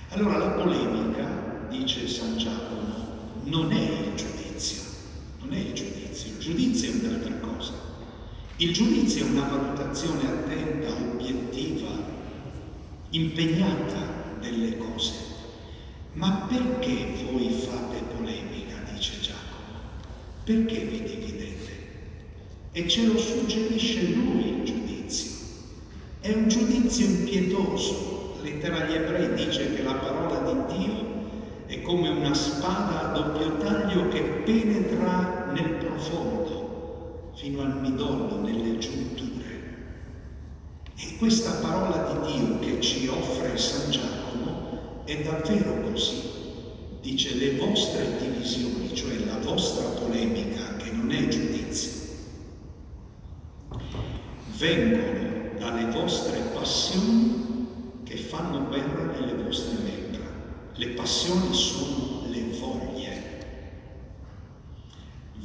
Allora 0.08 0.38
la 0.38 0.50
polemica, 0.52 1.66
dice 1.68 2.08
San 2.08 2.38
Giacomo, 2.38 3.42
non 3.42 3.70
è 3.70 3.82
il 3.82 4.14
giudizio, 4.14 4.82
non 5.40 5.52
è 5.52 5.58
il 5.58 5.74
giudizio, 5.74 6.30
il 6.30 6.38
giudizio 6.38 6.90
è 6.90 7.04
un'altra 7.04 7.34
cosa. 7.46 7.72
Il 8.56 8.72
giudizio 8.72 9.26
è 9.26 9.28
una 9.28 9.46
valutazione 9.46 10.26
attenta, 10.26 10.90
obiettiva, 10.94 11.90
impegnata 13.10 14.38
delle 14.40 14.78
cose. 14.78 15.12
Ma 16.14 16.46
perché 16.48 17.12
voi 17.30 17.50
fate 17.50 18.02
polemica? 18.16 18.63
Perché 20.44 20.78
vi 20.78 21.02
dividete? 21.02 21.72
E 22.72 22.86
ce 22.86 23.06
lo 23.06 23.16
suggerisce 23.16 24.08
lui 24.08 24.58
il 24.58 24.64
giudizio. 24.64 25.30
È 26.20 26.32
un 26.34 26.48
giudizio 26.48 27.06
impietoso. 27.06 28.36
Lettera 28.42 28.84
agli 28.84 28.92
ebrei 28.92 29.32
dice 29.32 29.74
che 29.74 29.82
la 29.82 29.94
parola 29.94 30.52
di 30.52 30.76
Dio 30.76 30.92
è 31.64 31.80
come 31.80 32.10
una 32.10 32.34
spada 32.34 33.08
a 33.08 33.12
doppio 33.14 33.56
taglio 33.56 34.08
che 34.08 34.20
penetra 34.20 35.50
nel 35.54 35.76
profondo 35.76 37.32
fino 37.34 37.62
al 37.62 37.80
midollo, 37.80 38.38
nelle 38.42 38.76
giunture. 38.76 39.62
E 40.94 41.16
questa 41.16 41.52
parola 41.52 42.20
di 42.20 42.32
Dio 42.32 42.58
che 42.58 42.80
ci 42.82 43.08
offre 43.08 43.56
San 43.56 43.90
Giacomo 43.90 45.02
è 45.04 45.22
davvero 45.22 45.90
così. 45.90 46.33
Dice 47.04 47.34
le 47.34 47.56
vostre 47.56 48.16
divisioni, 48.18 48.94
cioè 48.94 49.18
la 49.26 49.36
vostra 49.36 49.84
polemica, 49.88 50.74
che 50.76 50.90
non 50.90 51.12
è 51.12 51.28
giudizio, 51.28 52.00
vengono 54.56 55.50
dalle 55.58 55.90
vostre 55.90 56.38
passioni 56.54 58.00
che 58.04 58.16
fanno 58.16 58.68
guerra 58.68 59.04
nelle 59.20 59.34
vostre 59.34 59.82
membra. 59.82 60.24
Le 60.76 60.86
passioni 60.94 61.52
sono 61.52 62.24
le 62.30 62.42
voglie. 62.58 63.22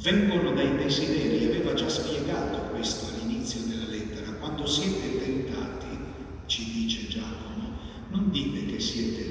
Vengono 0.00 0.54
dai 0.54 0.78
desideri, 0.78 1.44
aveva 1.44 1.74
già 1.74 1.90
spiegato 1.90 2.70
questo 2.70 3.12
all'inizio 3.12 3.60
della 3.66 3.90
lettera, 3.90 4.32
quando 4.32 4.64
siete 4.64 5.22
tentati, 5.22 5.98
ci 6.46 6.64
dice 6.72 7.06
Giacomo, 7.06 7.76
non 8.08 8.30
dite 8.30 8.64
che 8.64 8.80
siete 8.80 9.29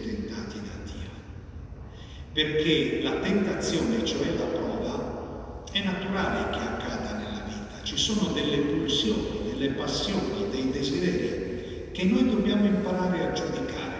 perché 2.33 3.01
la 3.01 3.15
tentazione, 3.19 4.05
cioè 4.05 4.33
la 4.35 4.45
prova, 4.45 5.63
è 5.71 5.83
naturale 5.83 6.49
che 6.49 6.59
accada 6.59 7.17
nella 7.17 7.43
vita, 7.45 7.83
ci 7.83 7.97
sono 7.97 8.31
delle 8.33 8.57
pulsioni, 8.57 9.51
delle 9.51 9.69
passioni, 9.69 10.49
dei 10.49 10.71
desideri 10.71 11.89
che 11.91 12.03
noi 12.05 12.29
dobbiamo 12.29 12.65
imparare 12.65 13.27
a 13.27 13.33
giudicare. 13.33 13.97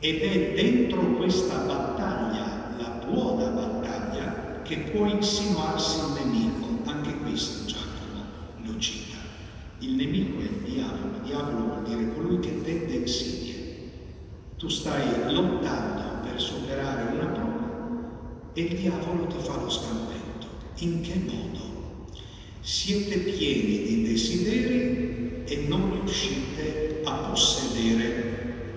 Ed 0.00 0.20
è 0.20 0.52
dentro 0.54 1.16
questa 1.16 1.56
battaglia, 1.56 2.74
la 2.78 3.04
buona 3.04 3.48
battaglia, 3.48 4.62
che 4.62 4.78
può 4.90 5.06
insinuarsi 5.06 5.98
il 5.98 6.24
nemico, 6.24 6.88
anche 6.88 7.16
questo 7.18 7.66
Giacomo 7.66 8.22
lo 8.62 8.78
cita. 8.78 9.16
Il 9.80 9.94
nemico 9.94 10.40
è 10.40 10.44
il 10.44 10.72
diavolo, 10.72 11.14
il 11.16 11.22
diavolo 11.24 11.64
vuol 11.64 11.82
dire 11.82 12.14
colui 12.14 12.38
che 12.38 12.62
tende 12.62 12.92
insidie. 12.92 13.56
Tu 14.56 14.68
stai 14.68 15.32
lottando 15.32 16.28
per 16.28 16.40
superare 16.40 17.12
una 17.12 17.26
prova 17.26 17.58
e 18.58 18.62
il 18.62 18.74
diavolo 18.74 19.26
ti 19.26 19.36
fa 19.38 19.56
lo 19.56 19.70
scampetto. 19.70 20.46
In 20.78 21.00
che 21.00 21.14
modo? 21.14 22.06
Siete 22.60 23.18
pieni 23.18 23.84
di 23.84 24.02
desideri 24.02 25.44
e 25.44 25.64
non 25.68 25.92
riuscite 25.92 27.02
a 27.04 27.12
possedere. 27.12 28.74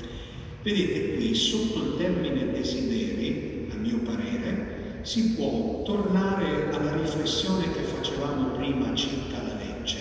Vedete 0.62 1.16
qui, 1.16 1.34
sotto 1.34 1.84
il 1.84 1.98
termine 1.98 2.52
desideri, 2.52 3.70
a 3.72 3.76
mio 3.76 3.98
parere, 4.00 5.00
si 5.02 5.32
può 5.32 5.82
tornare 5.84 6.70
alla 6.72 7.02
riflessione 7.02 7.72
che 7.74 7.82
facevamo 7.82 8.52
prima 8.52 8.94
circa 8.94 9.42
la 9.42 9.56
legge. 9.56 9.98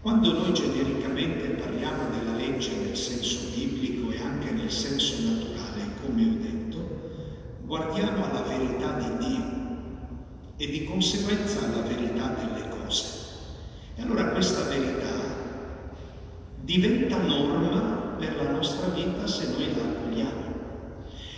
Quando 0.00 0.32
noi 0.34 0.52
genericamente 0.52 1.48
parliamo 1.48 2.16
della 2.16 2.36
legge 2.36 2.70
nel 2.76 2.96
senso 2.96 3.40
biblico 3.56 4.12
e 4.12 4.20
anche 4.20 4.52
nel 4.52 4.70
senso 4.70 5.14
naturale, 5.20 5.31
guardiamo 7.72 8.26
alla 8.26 8.42
verità 8.42 8.98
di 8.98 9.26
Dio 9.26 9.44
e 10.58 10.66
di 10.66 10.84
conseguenza 10.84 11.64
alla 11.64 11.80
verità 11.80 12.36
delle 12.36 12.68
cose. 12.68 13.04
E 13.94 14.02
allora 14.02 14.26
questa 14.26 14.64
verità 14.64 15.08
diventa 16.60 17.16
norma 17.16 18.16
per 18.18 18.36
la 18.36 18.50
nostra 18.50 18.88
vita 18.88 19.26
se 19.26 19.52
noi 19.52 19.74
la 19.74 19.84
accogliamo. 19.84 20.52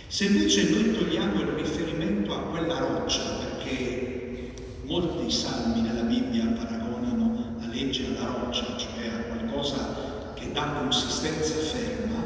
Se 0.07 0.25
invece 0.25 0.71
noi 0.71 0.97
togliamo 0.97 1.39
il 1.39 1.47
riferimento 1.47 2.33
a 2.33 2.41
quella 2.49 2.79
roccia, 2.79 3.21
perché 3.39 4.51
molti 4.87 5.31
salmi 5.31 5.79
nella 5.83 6.01
Bibbia 6.01 6.47
paragonano 6.47 7.55
la 7.61 7.67
legge 7.67 8.07
alla 8.07 8.43
roccia, 8.43 8.75
cioè 8.75 9.07
a 9.07 9.35
qualcosa 9.35 10.33
che 10.33 10.51
dà 10.51 10.81
consistenza 10.81 11.53
ferma, 11.53 12.21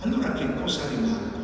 allora 0.00 0.32
che 0.32 0.54
cosa 0.54 0.88
rimangono? 0.88 1.35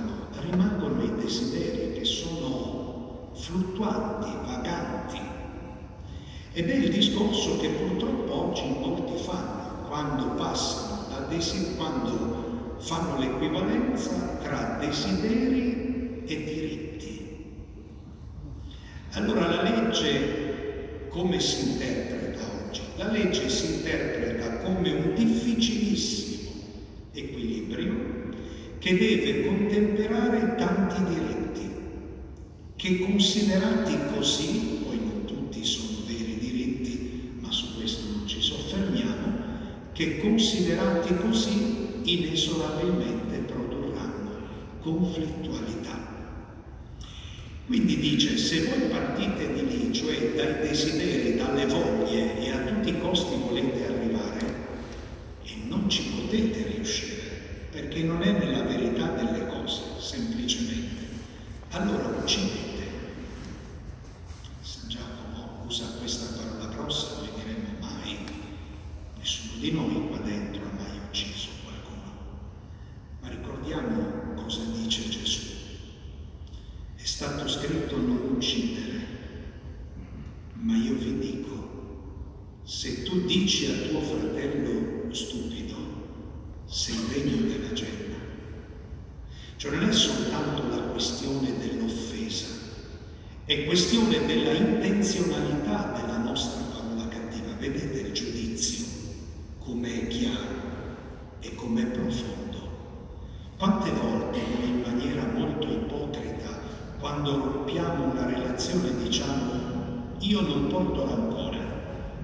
Rimangono 0.43 1.03
i 1.03 1.15
desideri 1.23 1.93
che 1.93 2.05
sono 2.05 3.31
fluttuanti, 3.35 4.31
vaganti. 4.45 5.21
Ed 6.53 6.69
è 6.69 6.75
il 6.75 6.91
discorso 6.91 7.59
che 7.59 7.69
purtroppo 7.69 8.49
oggi 8.49 8.69
molti 8.79 9.23
fanno 9.23 9.87
quando 9.89 10.35
passano 10.35 11.07
da 11.09 11.27
desideri, 11.27 11.77
quando 11.77 12.77
fanno 12.79 13.19
l'equivalenza 13.19 14.39
tra 14.43 14.79
desideri 14.81 16.25
e 16.27 16.45
diritti. 16.45 17.45
Allora 19.13 19.47
la 19.47 19.63
legge 19.63 21.07
come 21.09 21.39
si 21.39 21.71
interpreta 21.71 22.45
oggi? 22.67 22.81
La 22.97 23.11
legge 23.11 23.49
si 23.49 23.75
interpreta 23.75 24.59
come 24.59 24.93
un 24.93 25.15
difficilissimo 25.15 26.51
equilibrio 27.13 28.22
che 28.83 28.99
deve 28.99 29.47
contemperare 29.47 30.57
tanti 30.57 31.05
diritti, 31.05 31.71
che 32.75 32.99
considerati 32.99 33.97
così, 34.13 34.81
poi 34.85 34.97
non 34.97 35.25
tutti 35.25 35.65
sono 35.65 35.99
veri 36.05 36.37
diritti, 36.37 37.31
ma 37.39 37.53
su 37.53 37.77
questo 37.77 38.11
non 38.11 38.27
ci 38.27 38.41
soffermiamo, 38.41 39.39
che 39.93 40.19
considerati 40.19 41.15
così 41.15 42.01
inesorabilmente 42.03 43.37
produrranno 43.53 44.31
conflittualità. 44.81 46.01
Quindi 47.67 47.99
dice, 47.99 48.37
se 48.37 48.65
voi 48.65 48.89
partite 48.89 49.53
di 49.53 49.65
lì, 49.65 49.93
cioè 49.93 50.33
dai 50.35 50.69
desideri, 50.69 51.37
dalle 51.37 51.67
voglie 51.67 52.37
e 52.37 52.51
a 52.51 52.59
tutti 52.65 52.89
i 52.89 52.99
costi 52.99 53.37
volete 53.37 53.87
arrivare, 53.87 54.55
e 55.45 55.51
non 55.69 55.89
ci 55.89 56.03
potete 56.03 56.67
riuscire, 56.75 57.21
perché 57.71 58.03
non 58.03 58.21
è 58.23 58.33
nella 58.33 58.65
verità 58.65 59.07
delle 59.13 59.47
cose, 59.47 59.81
semplicemente, 59.99 61.07
allora 61.71 62.09
uccidete. 62.21 62.71
San 64.61 64.89
Giacomo 64.91 65.65
usa 65.67 65.87
questa 65.99 66.37
parola 66.37 66.75
grossa, 66.75 67.17
noi 67.21 67.29
diremmo 67.35 67.79
mai, 67.81 68.19
nessuno 69.19 69.59
di 69.59 69.71
noi 69.71 70.07
qua 70.09 70.19
dentro 70.19 70.63
ha 70.65 70.83
mai 70.83 70.99
ucciso 71.09 71.49
qualcuno. 71.65 72.13
Ma 73.23 73.29
ricordiamo 73.29 74.35
cosa 74.35 74.61
dice 74.77 75.09
Gesù. 75.09 75.41
È 76.95 77.05
stato 77.05 77.49
scritto 77.49 77.97
non 77.97 78.35
uccidere, 78.37 79.07
ma 80.53 80.77
io 80.77 80.95
vi 80.95 81.19
dico, 81.19 82.61
se 82.65 83.03
tu 83.03 83.25
dici 83.25 83.67
a 83.67 83.89
tuo 83.89 84.01
fratello 84.03 85.13
stupido, 85.13 85.75
sei 86.65 86.97
degno 87.13 87.49
della 87.49 87.73
genna. 87.73 88.17
Cioè 89.57 89.73
non 89.73 89.89
è 89.89 89.93
soltanto 89.93 90.69
la 90.69 90.83
questione 90.85 91.53
dell'offesa, 91.59 92.47
è 93.45 93.65
questione 93.67 94.25
della 94.25 94.53
intenzionalità 94.53 96.01
della 96.01 96.19
nostra 96.19 96.63
parola 96.63 97.09
cattiva. 97.09 97.53
Vedete 97.59 98.01
il 98.01 98.13
giudizio, 98.13 98.87
com'è 99.59 100.07
chiaro 100.07 100.61
e 101.41 101.55
com'è 101.55 101.85
profondo. 101.87 102.71
Quante 103.59 103.91
volte 103.91 104.39
noi 104.39 104.69
in 104.69 104.81
maniera 104.81 105.27
molto 105.27 105.67
ipocrita, 105.67 106.61
quando 106.99 107.37
rompiamo 107.37 108.13
una 108.13 108.27
relazione, 108.27 108.97
diciamo 108.97 110.15
io 110.21 110.41
non 110.41 110.69
porto 110.69 111.05
rancore 111.05 111.59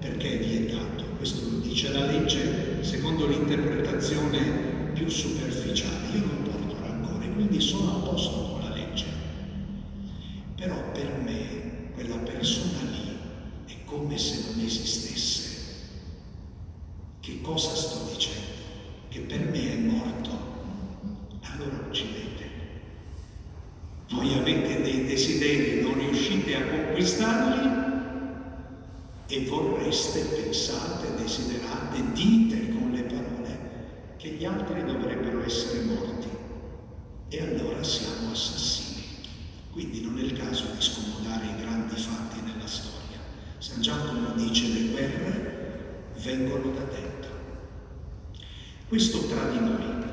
perché 0.00 0.38
è 0.38 0.44
vietato. 0.44 1.04
Questo 1.16 1.50
lo 1.50 1.58
dice 1.58 1.92
la 1.92 2.06
legge 2.06 2.82
secondo 2.82 3.26
l'interpretazione 3.26 4.90
più 4.94 5.08
superficiale. 5.08 6.08
Io 6.14 6.24
non 6.26 6.42
porto 6.42 6.76
rancore, 6.80 7.32
quindi 7.32 7.60
sono 7.60 7.96
a 7.96 8.08
posto 8.08 8.52
con 8.52 8.68
la 8.68 8.74
legge. 8.74 9.04
Però 10.56 10.90
per 10.92 11.20
me 11.24 11.90
quella 11.94 12.16
persona 12.16 12.90
lì 12.90 13.16
è 13.66 13.84
come 13.84 14.16
se 14.18 14.50
non 14.50 14.64
esistesse. 14.64 15.46
Che 17.20 17.40
cosa 17.42 17.74
sto 17.74 18.10
dicendo? 18.12 18.46
Che 19.08 19.20
per 19.20 19.50
me 19.50 19.72
è 19.72 19.76
morto. 19.76 20.30
Allora 21.42 21.84
uccidete. 21.88 22.46
Voi 24.10 24.32
avete 24.32 24.80
dei 24.80 25.04
desideri, 25.04 25.82
non 25.82 25.98
riuscite 25.98 26.56
a 26.56 26.66
conquistarli 26.66 27.78
e 29.30 29.44
vorreste, 29.44 30.20
pensate, 30.20 31.14
desiderate, 31.16 32.12
dite 32.14 32.72
con 32.72 32.90
le 32.92 33.02
parole 33.02 33.60
che 34.16 34.30
gli 34.30 34.44
altri 34.46 34.82
dovrebbero 34.84 35.44
essere 35.44 35.82
morti. 35.82 36.28
E 37.28 37.42
allora 37.42 37.82
siamo 37.82 38.30
assassini. 38.32 39.02
Quindi 39.70 40.00
non 40.00 40.18
è 40.18 40.22
il 40.22 40.32
caso 40.32 40.64
di 40.74 40.80
scomodare 40.80 41.44
i 41.44 41.60
grandi 41.60 41.94
fatti 41.94 42.40
della 42.40 42.66
storia. 42.66 43.18
San 43.58 43.82
Giacomo 43.82 44.30
dice 44.34 44.68
le 44.68 44.88
guerre 44.88 46.06
vengono 46.22 46.72
da 46.72 46.84
dentro. 46.84 47.30
Questo 48.88 49.26
tra 49.26 49.50
di 49.50 49.58
noi. 49.58 50.06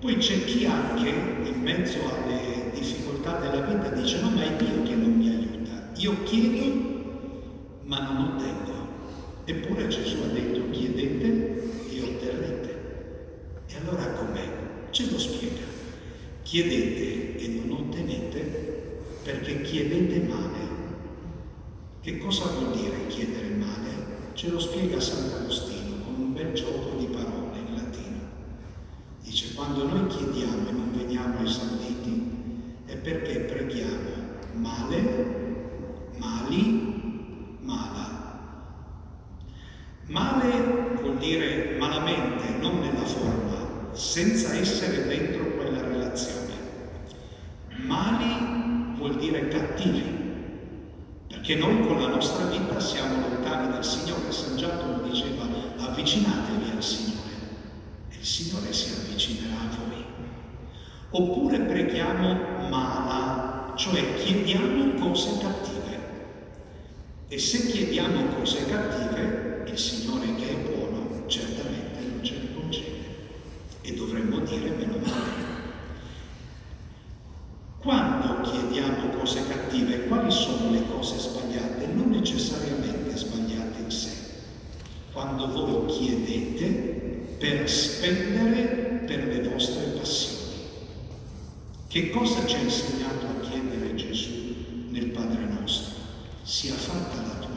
Poi 0.00 0.16
c'è 0.18 0.44
chi 0.44 0.66
anche 0.66 1.08
in 1.08 1.62
mezzo 1.62 1.98
alle 2.12 2.70
difficoltà 2.74 3.38
della 3.38 3.62
vita 3.62 3.88
dice 3.88 4.20
no 4.20 4.28
ma 4.28 4.42
è 4.42 4.54
Dio 4.56 4.82
che 4.82 4.94
non 4.94 5.16
mi 5.16 5.28
aiuta. 5.30 5.88
Io 5.96 6.22
chiedo 6.24 6.92
ma 7.84 8.00
non 8.00 8.34
ottengo. 8.34 8.72
Eppure 9.44 9.88
Gesù 9.88 10.22
ha 10.22 10.32
detto 10.32 10.70
chiedete 10.70 11.90
e 11.90 12.02
otterrete. 12.02 12.78
E 13.66 13.76
allora 13.76 14.06
com'è? 14.12 14.48
Ce 14.90 15.10
lo 15.10 15.18
spiega. 15.18 15.62
Chiedete 16.42 17.38
e 17.38 17.48
non 17.48 17.78
ottenete 17.78 19.00
perché 19.22 19.62
chiedete 19.62 20.20
male. 20.26 20.72
Che 22.00 22.18
cosa 22.18 22.46
vuol 22.46 22.63
dire 22.74 23.06
chiedere 23.08 23.48
male? 23.50 24.32
Ce 24.34 24.50
lo 24.50 24.58
spiega 24.58 25.00
Sant'Agostino 25.00 26.04
con 26.04 26.14
un 26.16 26.32
bel 26.32 26.52
gioco 26.52 26.96
di 26.98 27.06
parole 27.06 27.58
in 27.58 27.74
latino. 27.74 28.18
Dice, 29.22 29.54
quando 29.54 29.86
noi 29.86 30.06
chiediamo 30.08 30.68
e 30.68 30.72
non 30.72 30.92
veniamo 30.96 31.40
esauditi 31.40 32.32
è 32.86 32.96
perché 32.96 33.40
preghiamo 33.40 34.10
male, 34.52 36.12
mali 36.18 36.84
Male 40.06 40.96
vuol 41.00 41.16
dire 41.16 41.76
malamente, 41.78 42.58
non 42.60 42.78
nella 42.78 43.04
forma, 43.04 43.94
senza 43.94 44.54
essere 44.54 45.06
dentro 45.06 45.56
quella 45.56 45.80
relazione. 45.80 46.52
Mali 47.78 48.96
vuol 48.96 49.16
dire 49.16 49.48
cattivi, 49.48 50.02
perché 51.26 51.56
noi 51.56 51.86
con 51.86 52.00
la 52.00 52.08
nostra 52.08 52.44
vita 52.46 52.78
siamo 52.78 53.28
lontani 53.28 53.72
dal 53.72 53.84
Signore. 53.84 54.30
San 54.30 54.56
Giacomo 54.56 55.00
diceva 55.08 55.46
avvicinatevi 55.78 56.70
al 56.70 56.82
Signore 56.82 57.32
e 58.10 58.16
il 58.16 58.24
Signore 58.24 58.72
si 58.72 58.92
avvicinerà 58.92 59.54
a 59.54 59.76
voi. 59.76 60.04
Oppure 61.16 61.60
preghiamo 61.60 62.68
mala, 62.68 63.72
cioè 63.76 64.16
chiediamo 64.16 64.94
cose 64.98 65.38
cattive. 65.38 65.98
E 67.28 67.38
se 67.38 67.68
chiediamo 67.68 68.34
cose 68.36 68.66
cattive, 68.66 69.62
il 69.70 69.78
Signore 69.78 70.34
che 70.34 70.50
è 70.50 70.56
buono 70.56 71.22
certamente 71.28 72.00
non 72.00 72.24
ce 72.24 72.34
ne 72.34 72.60
concede 72.60 73.04
e 73.82 73.94
dovremmo 73.94 74.40
dire 74.40 74.70
meno 74.70 74.96
male. 74.98 75.42
Quando 77.78 78.40
chiediamo 78.50 79.10
cose 79.16 79.46
cattive, 79.46 80.08
quali 80.08 80.32
sono 80.32 80.72
le 80.72 80.82
cose 80.90 81.20
sbagliate? 81.20 81.86
Non 81.94 82.10
necessariamente 82.10 83.16
sbagliate 83.16 83.82
in 83.84 83.90
sé. 83.92 84.10
Quando 85.12 85.46
voi 85.46 85.86
chiedete 85.86 87.36
per 87.38 87.70
spendere 87.70 89.02
per 89.06 89.26
le 89.26 89.48
vostre 89.48 89.84
passioni. 89.96 90.33
Che 91.94 92.10
cosa 92.10 92.44
ci 92.44 92.56
ha 92.56 92.58
insegnato 92.58 93.24
a 93.24 93.40
chiedere 93.48 93.94
Gesù 93.94 94.32
nel 94.90 95.10
Padre 95.10 95.44
nostro? 95.44 95.94
Sia 96.42 96.74
fatta 96.74 97.22
la 97.22 97.34
tua 97.38 97.52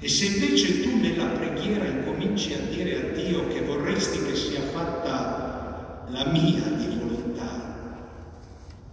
e 0.00 0.08
se 0.08 0.24
invece 0.24 0.82
tu 0.82 0.96
nella 0.96 1.26
preghiera 1.26 1.84
incominci 1.86 2.52
a 2.52 2.58
dire 2.68 2.96
a 2.96 3.12
Dio 3.12 3.46
che 3.46 3.60
vorresti 3.60 4.24
che 4.24 4.34
sia 4.34 4.60
fatta 4.60 6.06
la 6.08 6.26
mia 6.32 6.62
di 6.76 6.96
volontà, 6.96 8.10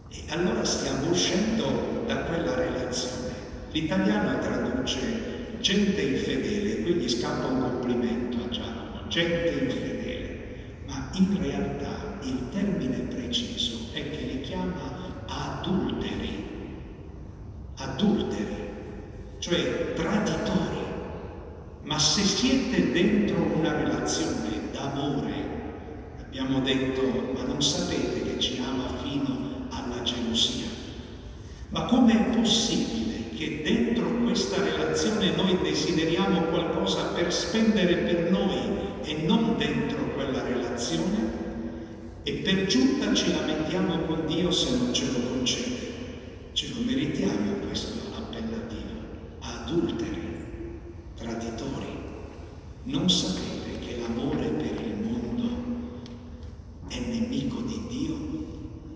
e 0.09 0.23
allora 0.27 0.63
stiamo 0.63 1.09
uscendo 1.09 2.03
da 2.05 2.17
quella 2.17 2.53
relazione. 2.53 3.33
L'italiano 3.71 4.37
traduce 4.41 5.57
gente 5.59 6.01
infedele, 6.01 6.83
quindi 6.83 7.09
scappa 7.09 7.47
un 7.47 7.61
complimento 7.61 8.43
a 8.45 8.49
Giacomo, 8.49 9.07
gente 9.07 9.49
infedele, 9.49 10.83
ma 10.85 11.09
in 11.13 11.41
realtà 11.41 12.19
il 12.21 12.47
termine 12.51 12.97
preciso 13.09 13.50
chiama 14.51 15.23
adulteri, 15.27 16.45
adulteri, 17.77 18.69
cioè 19.39 19.93
traditori. 19.93 20.79
Ma 21.83 21.97
se 21.97 22.21
siete 22.23 22.91
dentro 22.91 23.37
una 23.57 23.71
relazione 23.77 24.71
d'amore, 24.73 25.33
abbiamo 26.19 26.59
detto, 26.59 27.01
ma 27.33 27.43
non 27.43 27.61
sapete 27.61 28.23
che 28.23 28.39
ci 28.39 28.61
ama 28.61 28.97
fino 29.01 29.67
alla 29.69 30.01
gelosia. 30.03 30.67
Ma 31.69 31.85
com'è 31.85 32.35
possibile 32.35 33.29
che 33.33 33.61
dentro 33.63 34.05
questa 34.23 34.61
relazione 34.61 35.33
noi 35.33 35.57
desideriamo 35.61 36.41
qualcosa 36.47 37.13
per 37.13 37.31
spendere 37.31 37.95
per 37.95 38.29
noi 38.29 38.59
e 39.03 39.13
non 39.25 39.55
dentro 39.57 40.13
quella 40.13 40.43
relazione? 40.43 41.50
E 42.23 42.33
per 42.33 42.67
giunta 42.67 43.11
ci 43.15 43.31
lamentiamo 43.33 43.97
con 44.05 44.27
Dio 44.27 44.51
se 44.51 44.77
non 44.77 44.93
ce 44.93 45.11
lo 45.11 45.27
concede. 45.27 45.89
Ce 46.53 46.67
lo 46.69 46.81
meritiamo 46.81 47.53
questo 47.65 48.15
appellativo, 48.15 49.39
adulteri 49.39 50.79
traditori. 51.15 51.97
Non 52.83 53.09
sapete 53.09 53.79
che 53.79 53.97
l'amore 53.99 54.49
per 54.49 54.85
il 54.85 54.95
mondo 55.03 55.49
è 56.89 56.99
nemico 56.99 57.61
di 57.61 57.81
Dio 57.89 58.17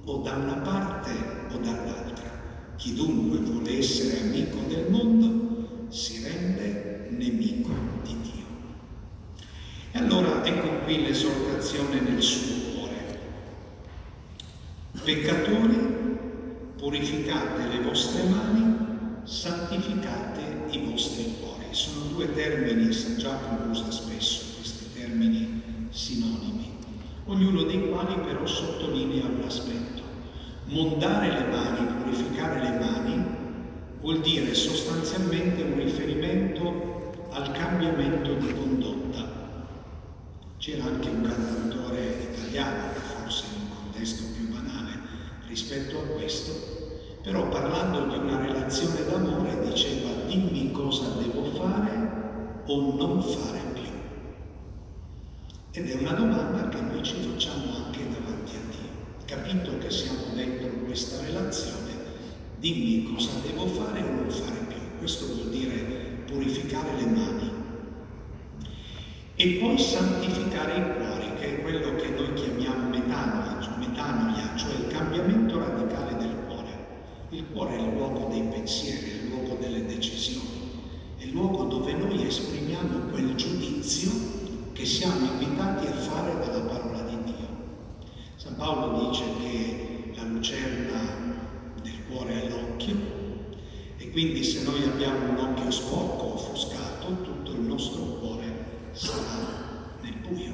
o 0.04 0.22
da 0.22 0.34
una 0.34 0.58
parte 0.58 1.12
o 1.52 1.58
dall'altra. 1.58 2.76
Chi 2.76 2.94
dunque 2.94 3.40
vuole 3.40 3.80
essere 3.80 4.22
amico 4.22 4.58
del 4.68 4.86
mondo 4.92 5.88
si 5.90 6.22
rende 6.24 7.08
nemico 7.10 7.72
di 8.04 8.16
Dio. 8.22 8.46
E 9.94 9.98
allora 9.98 10.46
ecco 10.46 10.84
qui 10.84 11.02
l'esortazione 11.02 12.02
nel 12.02 12.22
suo. 12.22 12.55
Peccatori, 15.06 15.78
purificate 16.78 17.68
le 17.68 17.84
vostre 17.84 18.24
mani, 18.24 19.22
santificate 19.24 20.66
i 20.72 20.80
vostri 20.80 21.36
cuori 21.40 21.68
sono 21.70 22.06
due 22.06 22.34
termini, 22.34 22.92
San 22.92 23.16
Giacomo 23.20 23.70
usa 23.70 23.92
spesso 23.92 24.56
questi 24.56 24.86
termini 24.96 25.62
sinonimi. 25.92 26.72
ognuno 27.26 27.64
dei 27.64 27.88
quali 27.88 28.16
però 28.16 28.48
sottolinea 28.48 29.26
un 29.26 29.44
aspetto. 29.46 30.02
Mondare 30.66 31.30
le 31.30 31.52
mani, 31.52 32.02
purificare 32.02 32.64
le 32.64 32.80
mani, 32.80 33.26
vuol 34.02 34.22
dire 34.22 34.56
sostanzialmente 34.56 35.62
un 35.62 35.76
riferimento 35.76 37.28
al 37.30 37.52
cambiamento 37.52 38.34
di 38.34 38.54
condotta. 38.54 39.24
C'era 40.58 40.86
anche 40.86 41.10
un 41.10 41.22
cantautore 41.22 42.32
italiano, 42.34 42.92
forse 42.94 43.46
in 43.54 43.62
un 43.62 43.70
contesto 43.70 44.35
rispetto 45.48 45.98
a 45.98 46.04
questo, 46.04 46.52
però 47.22 47.48
parlando 47.50 48.08
di 48.08 48.18
una 48.18 48.40
relazione 48.40 49.04
d'amore 49.06 49.68
diceva 49.70 50.10
dimmi 50.28 50.72
cosa 50.72 51.08
devo 51.20 51.44
fare 51.46 52.64
o 52.66 52.96
non 52.96 53.22
fare 53.22 53.62
più. 53.74 53.84
Ed 55.72 55.90
è 55.90 55.96
una 55.96 56.14
domanda 56.14 56.70
che 56.70 56.82
noi 56.82 57.04
ci 57.04 57.16
facciamo 57.16 57.86
anche 57.86 58.08
davanti 58.10 58.56
a 58.56 58.60
Dio. 58.70 59.26
Capito 59.26 59.78
che 59.80 59.90
siamo 59.90 60.34
dentro 60.34 60.70
questa 60.86 61.24
relazione, 61.24 61.94
dimmi 62.60 63.14
cosa 63.14 63.32
devo 63.46 63.68
fare 63.68 64.02
o 64.02 64.12
non 64.12 64.30
fare 64.30 64.60
più. 64.68 64.78
Questo 65.00 65.26
vuol 65.26 65.50
dire 65.50 66.24
purificare 66.28 66.96
le 66.96 67.06
mani. 67.06 67.52
E 69.36 69.48
poi 69.60 69.78
santificare 69.78 70.76
il 70.78 70.94
cuore, 70.96 71.25
che 71.36 71.58
è 71.58 71.62
quello 71.62 71.96
che 71.96 72.10
noi 72.10 72.34
chiamiamo 72.34 72.90
metanoia, 72.90 73.76
metanoia 73.78 74.56
cioè 74.56 74.74
il 74.74 74.88
cambiamento 74.88 75.60
radicale 75.60 76.18
del 76.18 76.36
cuore. 76.48 76.86
Il 77.30 77.46
cuore 77.52 77.76
è 77.76 77.80
il 77.80 77.94
luogo 77.94 78.28
dei 78.30 78.44
pensieri, 78.44 79.12
è 79.12 79.14
il 79.24 79.30
luogo 79.30 79.56
delle 79.60 79.86
decisioni, 79.86 80.72
è 81.18 81.24
il 81.24 81.32
luogo 81.32 81.64
dove 81.66 81.94
noi 81.94 82.26
esprimiamo 82.26 83.10
quel 83.12 83.36
giudizio 83.36 84.12
che 84.74 84.86
siamo 84.86 85.26
invitati 85.26 85.88
a 85.88 85.94
fare 85.94 86.34
dalla 86.40 86.66
parola 86.66 87.02
di 87.02 87.18
Dio. 87.24 87.48
San 88.36 88.56
Paolo 88.56 89.10
dice 89.10 89.24
che 89.40 90.12
la 90.16 90.24
lucerna 90.24 91.00
del 91.82 92.06
cuore 92.10 92.44
è 92.44 92.50
l'occhio 92.50 92.96
e 93.98 94.12
quindi 94.12 94.44
se 94.44 94.64
noi 94.64 94.84
abbiamo 94.84 95.30
un 95.30 95.38
occhio 95.38 95.72
sporco, 95.72 96.34
offuscato, 96.34 97.22
tutto 97.24 97.52
il 97.52 97.62
nostro 97.62 98.02
cuore 98.20 98.90
sarà 98.92 99.98
nel 100.02 100.16
buio. 100.28 100.45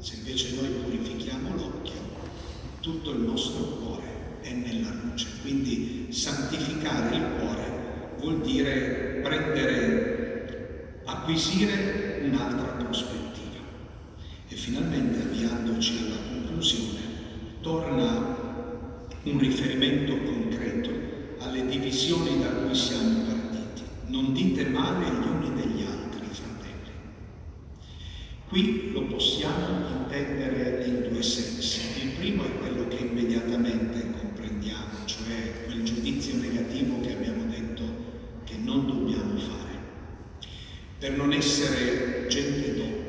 Se 0.00 0.14
invece 0.16 0.54
noi 0.54 0.68
purifichiamo 0.82 1.54
l'occhio, 1.56 2.00
tutto 2.80 3.10
il 3.10 3.18
nostro 3.18 3.64
cuore 3.64 4.38
è 4.40 4.50
nella 4.50 4.94
luce. 5.02 5.26
Quindi 5.42 6.06
santificare 6.08 7.16
il 7.16 7.24
cuore 7.38 8.14
vuol 8.18 8.40
dire 8.40 9.20
prendere, 9.22 11.02
acquisire 11.04 12.22
un'altra 12.24 12.82
prospettiva. 12.82 13.58
E 14.48 14.56
finalmente, 14.56 15.20
avviandoci 15.20 15.98
alla 15.98 16.16
conclusione, 16.32 17.00
torna 17.60 18.38
un 19.22 19.38
riferimento 19.38 20.16
concreto 20.16 20.90
alle 21.40 21.66
divisioni 21.66 22.40
da 22.40 22.48
cui 22.48 22.74
siamo 22.74 23.24
partiti. 23.26 23.82
Non 24.06 24.32
dite 24.32 24.64
male 24.64 25.04
gli 25.04 25.26
uni 25.26 25.60
degli 25.60 25.82
altri, 25.82 26.26
fratelli. 26.30 26.90
Qui 28.48 28.92
lo 28.92 29.02
possiamo 29.02 29.29
intendere 30.02 30.84
in 30.86 31.08
due 31.08 31.22
sensi. 31.22 31.80
Il 32.02 32.10
primo 32.18 32.44
è 32.44 32.58
quello 32.58 32.88
che 32.88 32.96
immediatamente 32.96 34.10
comprendiamo, 34.18 35.04
cioè 35.04 35.64
quel 35.66 35.82
giudizio 35.82 36.36
negativo 36.36 37.00
che 37.00 37.12
abbiamo 37.12 37.44
detto 37.44 37.82
che 38.44 38.56
non 38.56 38.86
dobbiamo 38.86 39.36
fare. 39.38 39.58
Per 40.98 41.16
non 41.16 41.32
essere 41.32 42.26
gente 42.28 42.74
doppia, 42.74 43.00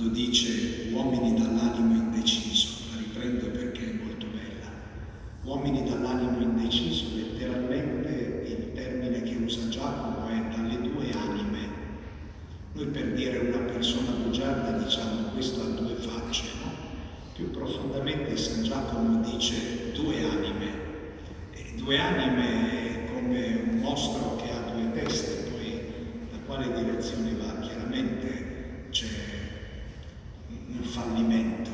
quando 0.00 0.08
dice 0.14 0.88
uomini 0.92 1.38
dall'animo 1.38 1.94
indeciso, 1.94 2.68
la 2.90 2.98
riprendo 2.98 3.46
perché 3.48 3.90
è 3.90 4.02
molto 4.02 4.26
bella. 4.26 4.70
Uomini 5.42 5.84
dall'animo 5.84 6.40
indeciso, 6.40 7.16
letteralmente 7.16 7.89
dire 13.14 13.38
una 13.38 13.70
persona 13.72 14.10
bugiarda 14.10 14.78
diciamo 14.78 15.28
questo 15.32 15.62
ha 15.62 15.66
due 15.66 15.94
facce, 15.94 16.44
no? 16.62 16.72
Più 17.34 17.50
profondamente 17.50 18.36
San 18.36 18.62
Giacomo 18.62 19.22
dice 19.22 19.92
due 19.92 20.22
anime. 20.22 20.88
E 21.52 21.72
due 21.76 21.98
anime 21.98 23.06
è 23.06 23.12
come 23.12 23.62
un 23.70 23.78
mostro 23.78 24.36
che 24.36 24.50
ha 24.50 24.72
due 24.72 24.92
teste, 24.92 25.50
poi 25.50 25.82
da 26.30 26.38
quale 26.46 26.72
direzione 26.72 27.32
va? 27.34 27.58
Chiaramente 27.60 28.88
c'è 28.90 29.06
un 30.48 30.82
fallimento. 30.82 31.70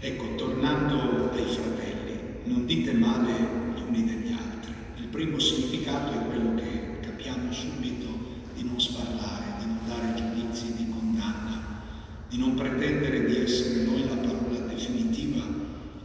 Ecco, 0.00 0.34
tornando 0.34 1.30
ai 1.30 1.44
fratelli, 1.44 2.18
non 2.44 2.64
dite 2.66 2.92
male 2.92 3.32
gli 3.76 3.82
uni 3.86 4.04
degli 4.04 4.32
altri. 4.32 4.72
Il 4.96 5.08
primo 5.08 5.38
significato 5.38 6.12
è 6.18 6.24
quello 6.26 6.54
che 6.54 7.00
capiamo 7.02 7.52
subito 7.52 8.06
di 8.54 8.64
non 8.64 8.80
sparlare, 8.80 9.58
di 9.58 9.66
non 9.66 9.78
dare 9.86 10.14
giudizi 10.14 10.74
di 10.74 10.88
condanna, 10.90 11.82
di 12.28 12.38
non 12.38 12.54
pretendere 12.54 13.26
di 13.26 13.36
essere 13.42 13.82
noi 13.84 14.08
la 14.08 14.16
parola 14.16 14.58
definitiva 14.66 15.42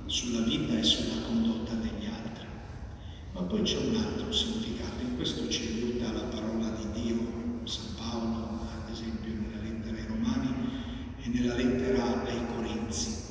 sulla 0.05 0.41
vita 0.41 0.77
e 0.77 0.83
sulla 0.83 1.21
condotta 1.27 1.73
degli 1.75 2.05
altri. 2.05 2.45
Ma 3.33 3.41
poi 3.41 3.61
c'è 3.61 3.77
un 3.77 3.95
altro 3.95 4.31
significato, 4.31 5.01
in 5.01 5.15
questo 5.15 5.47
ci 5.49 5.67
aiuta 5.67 6.11
la 6.11 6.23
parola 6.23 6.69
di 6.69 7.01
Dio, 7.01 7.17
San 7.63 7.95
Paolo, 7.97 8.59
ad 8.61 8.91
esempio 8.91 9.31
nella 9.33 9.61
lettera 9.63 9.97
ai 9.97 10.07
Romani, 10.07 10.53
e 11.21 11.27
nella 11.29 11.55
lettera 11.55 12.23
ai 12.25 12.39
Corinzi, 12.53 13.23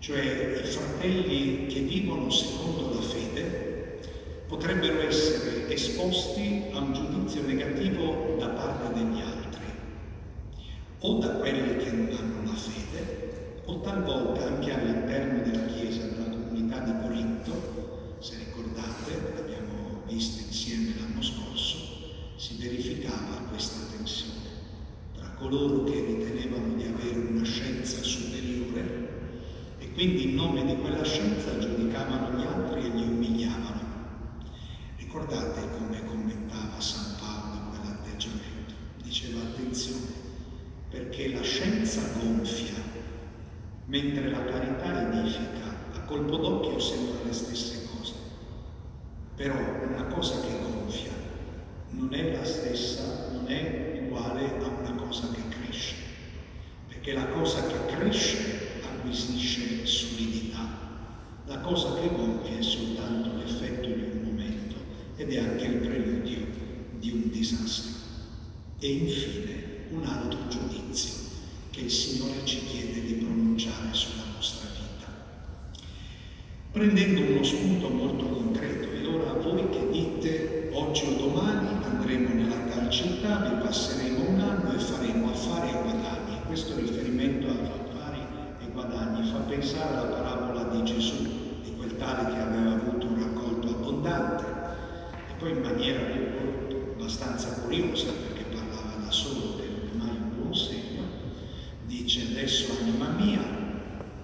cioè 0.00 0.60
i 0.64 0.66
fratelli 0.66 1.66
che 1.66 1.80
vivono 1.80 2.28
secondo 2.30 2.94
la 2.94 3.00
fede 3.00 4.00
potrebbero 4.46 5.00
essere 5.00 5.72
esposti 5.72 6.64
a 6.72 6.78
un 6.78 6.92
giudizio 6.92 7.42
negativo 7.46 8.36
da 8.38 8.48
parte 8.48 8.92
degli 8.92 9.20
altri, 9.20 9.64
o 11.00 11.18
da 11.18 11.28
quelli 11.36 11.76
che 11.76 11.90
non 11.90 12.08
hanno 12.16 12.50
la 12.50 12.56
fede, 12.56 13.62
o 13.64 13.80
talvolta 13.80 14.46
anche 14.46 14.72
all'interno 14.72 15.42
della 15.42 15.64
Chiesa, 15.66 16.06
della 16.06 16.28
comunità 16.28 16.80
Corinto, 17.44 18.16
se 18.20 18.36
ricordate, 18.38 19.32
l'abbiamo 19.34 20.02
visto 20.06 20.42
insieme 20.46 20.94
l'anno 20.98 21.22
scorso, 21.22 21.76
si 22.36 22.56
verificava 22.56 23.46
questa 23.48 23.86
tensione 23.96 24.44
coloro 25.44 25.84
che 25.84 26.04
ritenevano 26.04 26.74
di 26.74 26.84
avere 26.84 27.18
una 27.18 27.44
scienza 27.44 28.02
superiore 28.02 29.12
e 29.78 29.92
quindi 29.92 30.30
in 30.30 30.34
nome 30.36 30.64
di 30.64 30.76
quella 30.76 31.04
scienza 31.04 31.58
giudicavano 31.58 32.38
gli 32.38 32.46
altri 32.46 32.84
e 32.84 32.88
li 32.88 33.02
umiliavano. 33.02 33.82
Ricordate 34.96 35.68
come 35.76 36.04
commentava 36.06 36.80
San 36.80 37.16
Paolo 37.18 37.68
quell'atteggiamento? 37.70 38.74
Diceva 39.02 39.40
attenzione, 39.40 40.12
perché 40.88 41.28
la 41.28 41.42
scienza 41.42 42.00
gonfia, 42.18 42.82
mentre 43.86 44.30
la 44.30 44.44
carità 44.44 45.12
edifica. 45.12 45.82
A 45.92 46.00
colpo 46.24 46.36
d'occhio 46.36 46.78
sembra 46.78 47.22
le 47.24 47.32
stesse 47.32 47.86
cose, 47.86 48.12
però 49.36 49.54
una 49.54 50.04
cosa 50.06 50.40
che 50.40 50.58
gonfia 50.60 51.12
non 51.90 52.12
è 52.14 52.32
la 52.32 52.44
stessa, 52.44 53.30
non 53.32 53.46
è 53.48 54.02
uguale 54.04 54.58
a 54.58 54.66
una 54.66 54.94
cosa 54.94 55.28
che 55.32 55.42
cresce, 55.48 55.94
perché 56.88 57.12
la 57.12 57.26
cosa 57.26 57.66
che 57.66 57.94
cresce 57.94 58.80
acquisisce 58.82 59.84
solidità, 59.84 60.66
la 61.46 61.58
cosa 61.58 61.94
che 61.94 62.08
gonfia 62.08 62.58
è 62.58 62.62
soltanto 62.62 63.36
l'effetto 63.36 63.86
di 63.86 63.92
un 63.92 64.20
momento 64.24 64.76
ed 65.16 65.30
è 65.30 65.38
anche 65.38 65.64
il 65.64 65.76
preludio 65.76 66.46
di 66.98 67.10
un 67.10 67.30
disastro. 67.30 67.92
E 68.78 68.88
infine 68.88 69.86
un 69.90 70.04
altro 70.04 70.38
giudizio 70.48 71.14
che 71.70 71.80
il 71.80 71.90
Signore 71.90 72.44
ci 72.44 72.64
chiede 72.64 73.02
di 73.02 73.14
pronunciare 73.14 73.92
sulla 73.92 74.24
nostra 74.34 74.68
vita. 74.68 74.84
Prendendo 76.74 77.20
uno 77.32 77.44
spunto 77.44 77.88
molto 77.88 78.24
concreto, 78.26 78.88
e 78.90 79.06
ora 79.06 79.34
voi 79.34 79.68
che 79.68 79.90
dite 79.92 80.70
oggi 80.72 81.04
o 81.06 81.28
domani 81.28 81.68
andremo 81.84 82.34
nella 82.34 82.56
tal 82.68 82.90
città, 82.90 83.48
vi 83.48 83.62
passeremo 83.62 84.30
un 84.30 84.40
anno 84.40 84.74
e 84.74 84.78
faremo 84.80 85.30
affari 85.30 85.68
e 85.68 85.82
guadagni. 85.82 86.36
Questo 86.46 86.74
riferimento 86.74 87.46
agli 87.46 87.68
affari 87.78 88.18
e 88.60 88.72
guadagni 88.72 89.30
fa 89.30 89.38
pensare 89.48 89.98
alla 89.98 90.14
parabola 90.16 90.64
di 90.64 90.82
Gesù, 90.82 91.22
di 91.62 91.76
quel 91.76 91.96
tale 91.96 92.34
che 92.34 92.40
aveva 92.40 92.72
avuto 92.72 93.06
un 93.06 93.20
raccolto 93.20 93.68
abbondante 93.68 94.44
e 95.28 95.32
poi 95.38 95.50
in 95.52 95.60
maniera 95.60 96.00
abbastanza 96.96 97.50
curiosa, 97.50 98.10
perché 98.10 98.46
parlava 98.52 98.96
da 99.04 99.12
solo, 99.12 99.58
che 99.58 99.68
non 99.68 99.90
è 99.92 99.96
mai 99.96 100.16
un 100.16 100.30
buon 100.40 100.52
segno, 100.52 101.02
dice 101.86 102.22
adesso 102.32 102.72
anima 102.80 103.10
mia, 103.10 103.42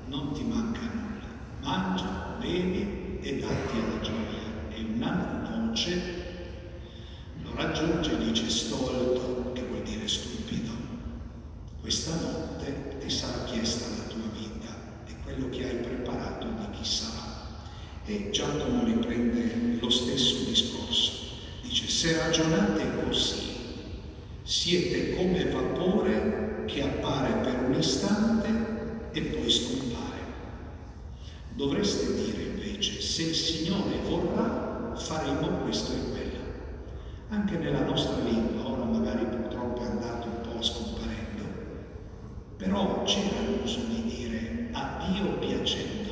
non 0.06 0.32
ti 0.32 0.42
manca 0.42 0.80
nulla, 0.80 1.28
mangia, 1.62 2.18
bevi 2.40 3.18
e 3.20 3.38
datti 3.38 3.76
alla 3.76 4.00
gioia. 4.00 4.48
E 4.70 4.82
una 4.94 5.66
voce 5.68 6.00
lo 7.42 7.50
raggiunge 7.54 8.12
e 8.12 8.24
dice 8.24 8.48
stolto, 8.48 9.52
che 9.52 9.62
vuol 9.62 9.82
dire 9.82 10.08
stupido. 10.08 10.70
questa 11.80 12.14
notte 12.14 12.96
ti 12.98 13.10
sarà 13.10 13.44
chiesta 13.44 13.84
la 13.88 14.04
tua 14.04 14.28
vita 14.32 14.74
e 15.06 15.12
quello 15.22 15.50
che 15.50 15.68
hai 15.68 15.76
preparato 15.76 16.46
di 16.46 16.78
chi 16.78 16.84
sarà. 16.84 17.48
E 18.06 18.30
Giacomo 18.30 18.84
riprende 18.84 19.78
lo 19.78 19.90
stesso 19.90 20.44
discorso. 20.48 21.12
Dice, 21.62 21.88
se 21.88 22.16
ragionate 22.16 23.04
così, 23.04 23.48
siete 24.42 25.14
come 25.14 25.44
vapore 25.44 26.64
che 26.66 26.82
appare 26.82 27.32
per 27.44 27.64
un 27.68 27.74
istante 27.78 28.48
e 29.12 29.20
poi 29.22 29.50
scompare. 29.50 29.98
Dovreste 31.54 32.14
dire 32.14 32.42
invece, 32.42 33.00
se 33.02 33.22
il 33.24 33.34
Signore 33.34 33.98
vorrà, 34.08 34.94
faremo 34.96 35.48
questo 35.58 35.92
e 35.92 36.10
quello. 36.10 36.38
Anche 37.28 37.58
nella 37.58 37.84
nostra 37.84 38.22
lingua, 38.22 38.70
ora 38.70 38.84
magari 38.84 39.24
purtroppo 39.26 39.82
è 39.82 39.86
andato 39.86 40.26
un 40.26 40.40
po' 40.40 40.62
scomparendo, 40.62 41.44
però 42.56 43.02
c'era 43.02 43.40
l'uso 43.46 43.80
di 43.88 44.02
dire 44.04 44.68
a 44.72 45.06
Dio 45.12 45.38
piacendo. 45.38 46.08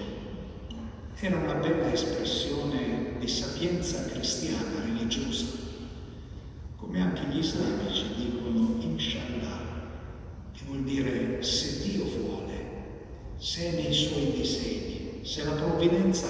Era 1.20 1.36
una 1.36 1.54
bella 1.54 1.92
espressione 1.92 3.14
di 3.18 3.26
sapienza 3.26 4.04
cristiana, 4.04 4.80
religiosa, 4.84 5.46
come 6.76 7.00
anche 7.00 7.22
gli 7.30 7.38
islamici 7.38 8.04
dicono 8.16 8.76
inshallah, 8.80 9.60
che 10.52 10.62
vuol 10.66 10.82
dire 10.82 11.42
se 11.42 11.88
Dio 11.88 12.04
vuole, 12.04 12.66
se 13.38 13.70
è 13.70 13.82
nei 13.82 13.92
suoi 13.92 14.32
disegni, 14.32 15.20
se 15.22 15.44
la 15.44 15.54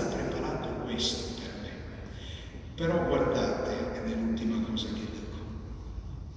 ha 0.00 0.06
preparato 0.06 0.68
questo 0.84 1.40
per 1.40 1.52
me. 1.62 1.70
Però 2.74 3.06
guardate, 3.06 3.96
ed 3.96 4.12
è 4.12 4.14
l'ultima 4.14 4.60
cosa 4.68 4.86
che 4.88 5.06
dico, 5.12 5.38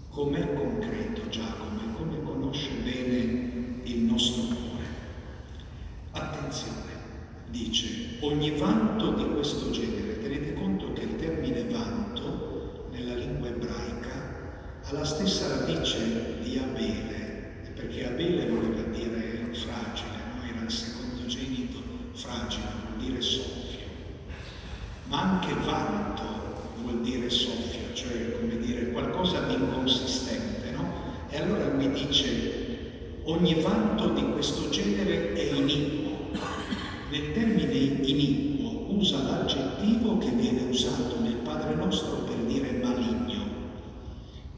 com'è 0.10 0.54
concreto 0.54 1.30
Giacomo 1.30 1.80
e 1.82 1.94
come 1.96 2.24
conosce 2.24 2.72
bene 2.84 3.82
il 3.84 4.00
nostro 4.00 4.44
cuore. 4.56 4.86
Attenzione, 6.12 6.92
dice, 7.50 8.18
ogni 8.22 8.52
vanto 8.52 9.14
di 9.14 9.26
questo 9.34 9.72
genere, 9.72 10.20
tenete 10.22 10.54
conto 10.54 10.94
che 10.94 11.02
il 11.02 11.16
termine 11.16 11.64
vanto 11.66 12.88
nella 12.92 13.16
lingua 13.16 13.48
ebraica 13.48 14.40
ha 14.84 14.94
la 14.94 15.06
stessa 15.06 15.48
radice 15.48 16.40
di 16.42 16.58
Abele, 16.58 17.70
perché 17.76 18.08
Abele 18.08 18.48
voleva 18.48 18.82
dire 18.90 19.50
fragile, 19.54 20.18
no? 20.36 20.44
era 20.44 20.64
il 20.64 20.72
secondogenito 20.72 21.80
fragile, 22.14 22.66
vuol 22.88 23.04
dire 23.06 23.22
soffio, 23.22 23.51
ma 25.12 25.34
anche 25.34 25.54
vanto 25.66 26.24
vuol 26.84 27.02
dire 27.02 27.30
soffio, 27.30 27.94
cioè 27.94 28.40
come 28.40 28.58
dire 28.60 28.92
qualcosa 28.92 29.42
di 29.42 29.56
inconsistente, 29.56 30.72
no? 30.72 30.90
E 31.30 31.38
allora 31.38 31.68
lui 31.74 31.92
dice, 31.92 33.20
ogni 33.24 33.56
vanto 33.56 34.10
di 34.14 34.24
questo 34.32 34.70
genere 34.70 35.34
è 35.34 35.54
iniquo. 35.54 36.30
Nel 37.10 37.34
termine 37.34 37.74
iniquo 37.74 38.96
usa 38.96 39.22
l'aggettivo 39.24 40.18
che 40.18 40.30
viene 40.30 40.70
usato 40.70 41.20
nel 41.20 41.36
Padre 41.44 41.76
nostro 41.76 42.24
per 42.24 42.38
dire 42.46 42.72
maligno. 42.82 43.50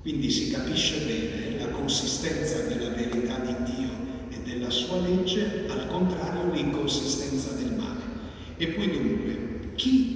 Quindi 0.03 0.29
si 0.29 0.51
capisce 0.51 0.99
bene 0.99 1.57
la 1.57 1.71
consistenza 1.71 2.59
della 2.67 2.89
verità 2.89 3.39
di 3.39 3.55
Dio 3.71 3.89
e 4.29 4.37
della 4.43 4.69
sua 4.69 4.99
legge, 4.99 5.65
al 5.67 5.87
contrario 5.87 6.53
l'inconsistenza 6.53 7.53
del 7.53 7.73
male. 7.73 8.01
E 8.57 8.67
poi 8.67 8.91
dunque, 8.91 9.71
chi 9.75 10.12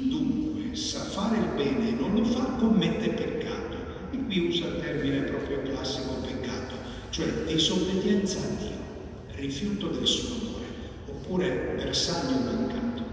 non 2.17 2.25
fa, 2.25 2.43
commette 2.57 3.09
peccato. 3.09 3.75
E 4.11 4.23
qui 4.25 4.47
usa 4.47 4.67
il 4.67 4.79
termine 4.81 5.21
proprio 5.21 5.61
classico 5.61 6.15
peccato, 6.15 6.75
cioè 7.09 7.27
disobbedienza 7.45 8.39
a 8.39 8.49
Dio, 8.57 9.35
rifiuto 9.35 9.87
del 9.89 10.07
suo 10.07 10.35
amore, 10.35 10.65
oppure 11.07 11.73
bersaglio 11.75 12.39
mancato. 12.39 13.03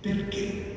Perché? 0.00 0.76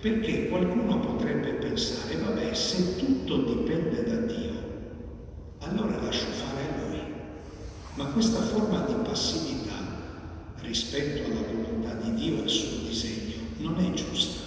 Perché 0.00 0.48
qualcuno 0.48 0.98
potrebbe 0.98 1.52
pensare, 1.54 2.16
vabbè, 2.16 2.54
se 2.54 2.96
tutto 2.96 3.42
dipende 3.42 4.02
da 4.02 4.16
Dio, 4.16 4.50
allora 5.58 6.00
lascio 6.02 6.26
fare 6.26 6.62
a 6.62 6.88
Lui. 6.88 7.00
Ma 7.94 8.06
questa 8.06 8.40
forma 8.40 8.80
di 8.86 8.94
passività 9.04 9.74
rispetto 10.62 11.30
alla 11.30 11.42
volontà 11.42 11.94
di 11.94 12.14
Dio 12.14 12.38
e 12.38 12.42
al 12.42 12.48
suo 12.48 12.86
disegno 12.86 13.34
non 13.58 13.78
è 13.78 13.90
giusta. 13.92 14.39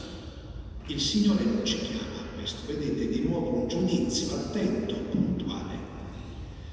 Il 0.88 1.00
Signore 1.00 1.44
non 1.46 1.64
ci 1.64 1.78
chiama 1.80 2.20
a 2.22 2.36
questo. 2.36 2.68
Vedete 2.68 3.08
di 3.10 3.28
nuovo 3.28 3.62
un 3.62 3.68
giudizio 3.68 4.36
attento, 4.36 4.96
puntuale. 5.12 5.78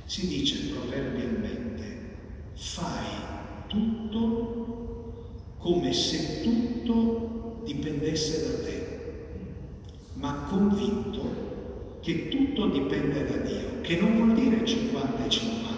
Si 0.04 0.26
dice 0.26 0.72
proverbialmente, 0.72 2.16
fai 2.54 3.04
tutto 3.68 5.54
come 5.58 5.92
se 5.92 6.42
tutto 6.42 7.60
dipendesse 7.64 8.42
da 8.42 8.64
te, 8.64 9.00
ma 10.14 10.46
convinto 10.48 11.98
che 12.00 12.28
tutto 12.28 12.66
dipende 12.66 13.24
da 13.26 13.36
Dio, 13.36 13.80
che 13.82 14.00
non 14.00 14.16
vuol 14.16 14.34
dire 14.34 14.64
50 14.64 15.24
e 15.24 15.28
50 15.28 15.70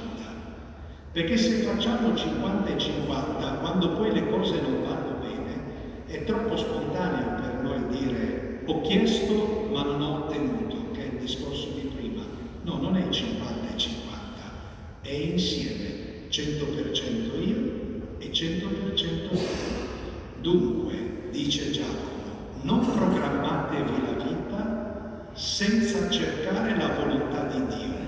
perché 1.12 1.36
se 1.36 1.58
facciamo 1.58 2.16
50 2.16 2.74
e 2.74 2.78
50, 2.78 3.52
quando 3.56 3.90
poi 3.90 4.12
le 4.12 4.30
cose 4.30 4.58
non 4.62 4.82
vanno 4.82 5.18
bene, 5.20 6.06
è 6.06 6.24
troppo 6.24 6.56
spontaneo 6.56 7.41
noi 7.62 7.86
dire 7.88 8.60
ho 8.64 8.80
chiesto 8.82 9.68
ma 9.72 9.82
non 9.82 10.00
ho 10.00 10.14
ottenuto, 10.24 10.90
che 10.92 11.02
è 11.02 11.12
il 11.14 11.20
discorso 11.20 11.68
di 11.74 11.90
prima. 11.94 12.22
No, 12.62 12.76
non 12.80 12.96
è 12.96 13.08
50 13.08 13.74
e 13.74 13.76
50, 13.76 14.20
è 15.02 15.10
insieme 15.10 16.28
100% 16.28 17.48
io 17.48 18.16
e 18.18 18.30
100% 18.30 19.02
io. 19.02 19.60
Dunque, 20.40 21.28
dice 21.30 21.70
Giacomo, 21.70 22.60
non 22.62 22.80
programmatevi 22.80 24.02
la 24.02 24.24
vita 24.24 25.30
senza 25.32 26.08
cercare 26.10 26.76
la 26.76 26.94
volontà 26.94 27.44
di 27.44 27.66
Dio, 27.66 28.01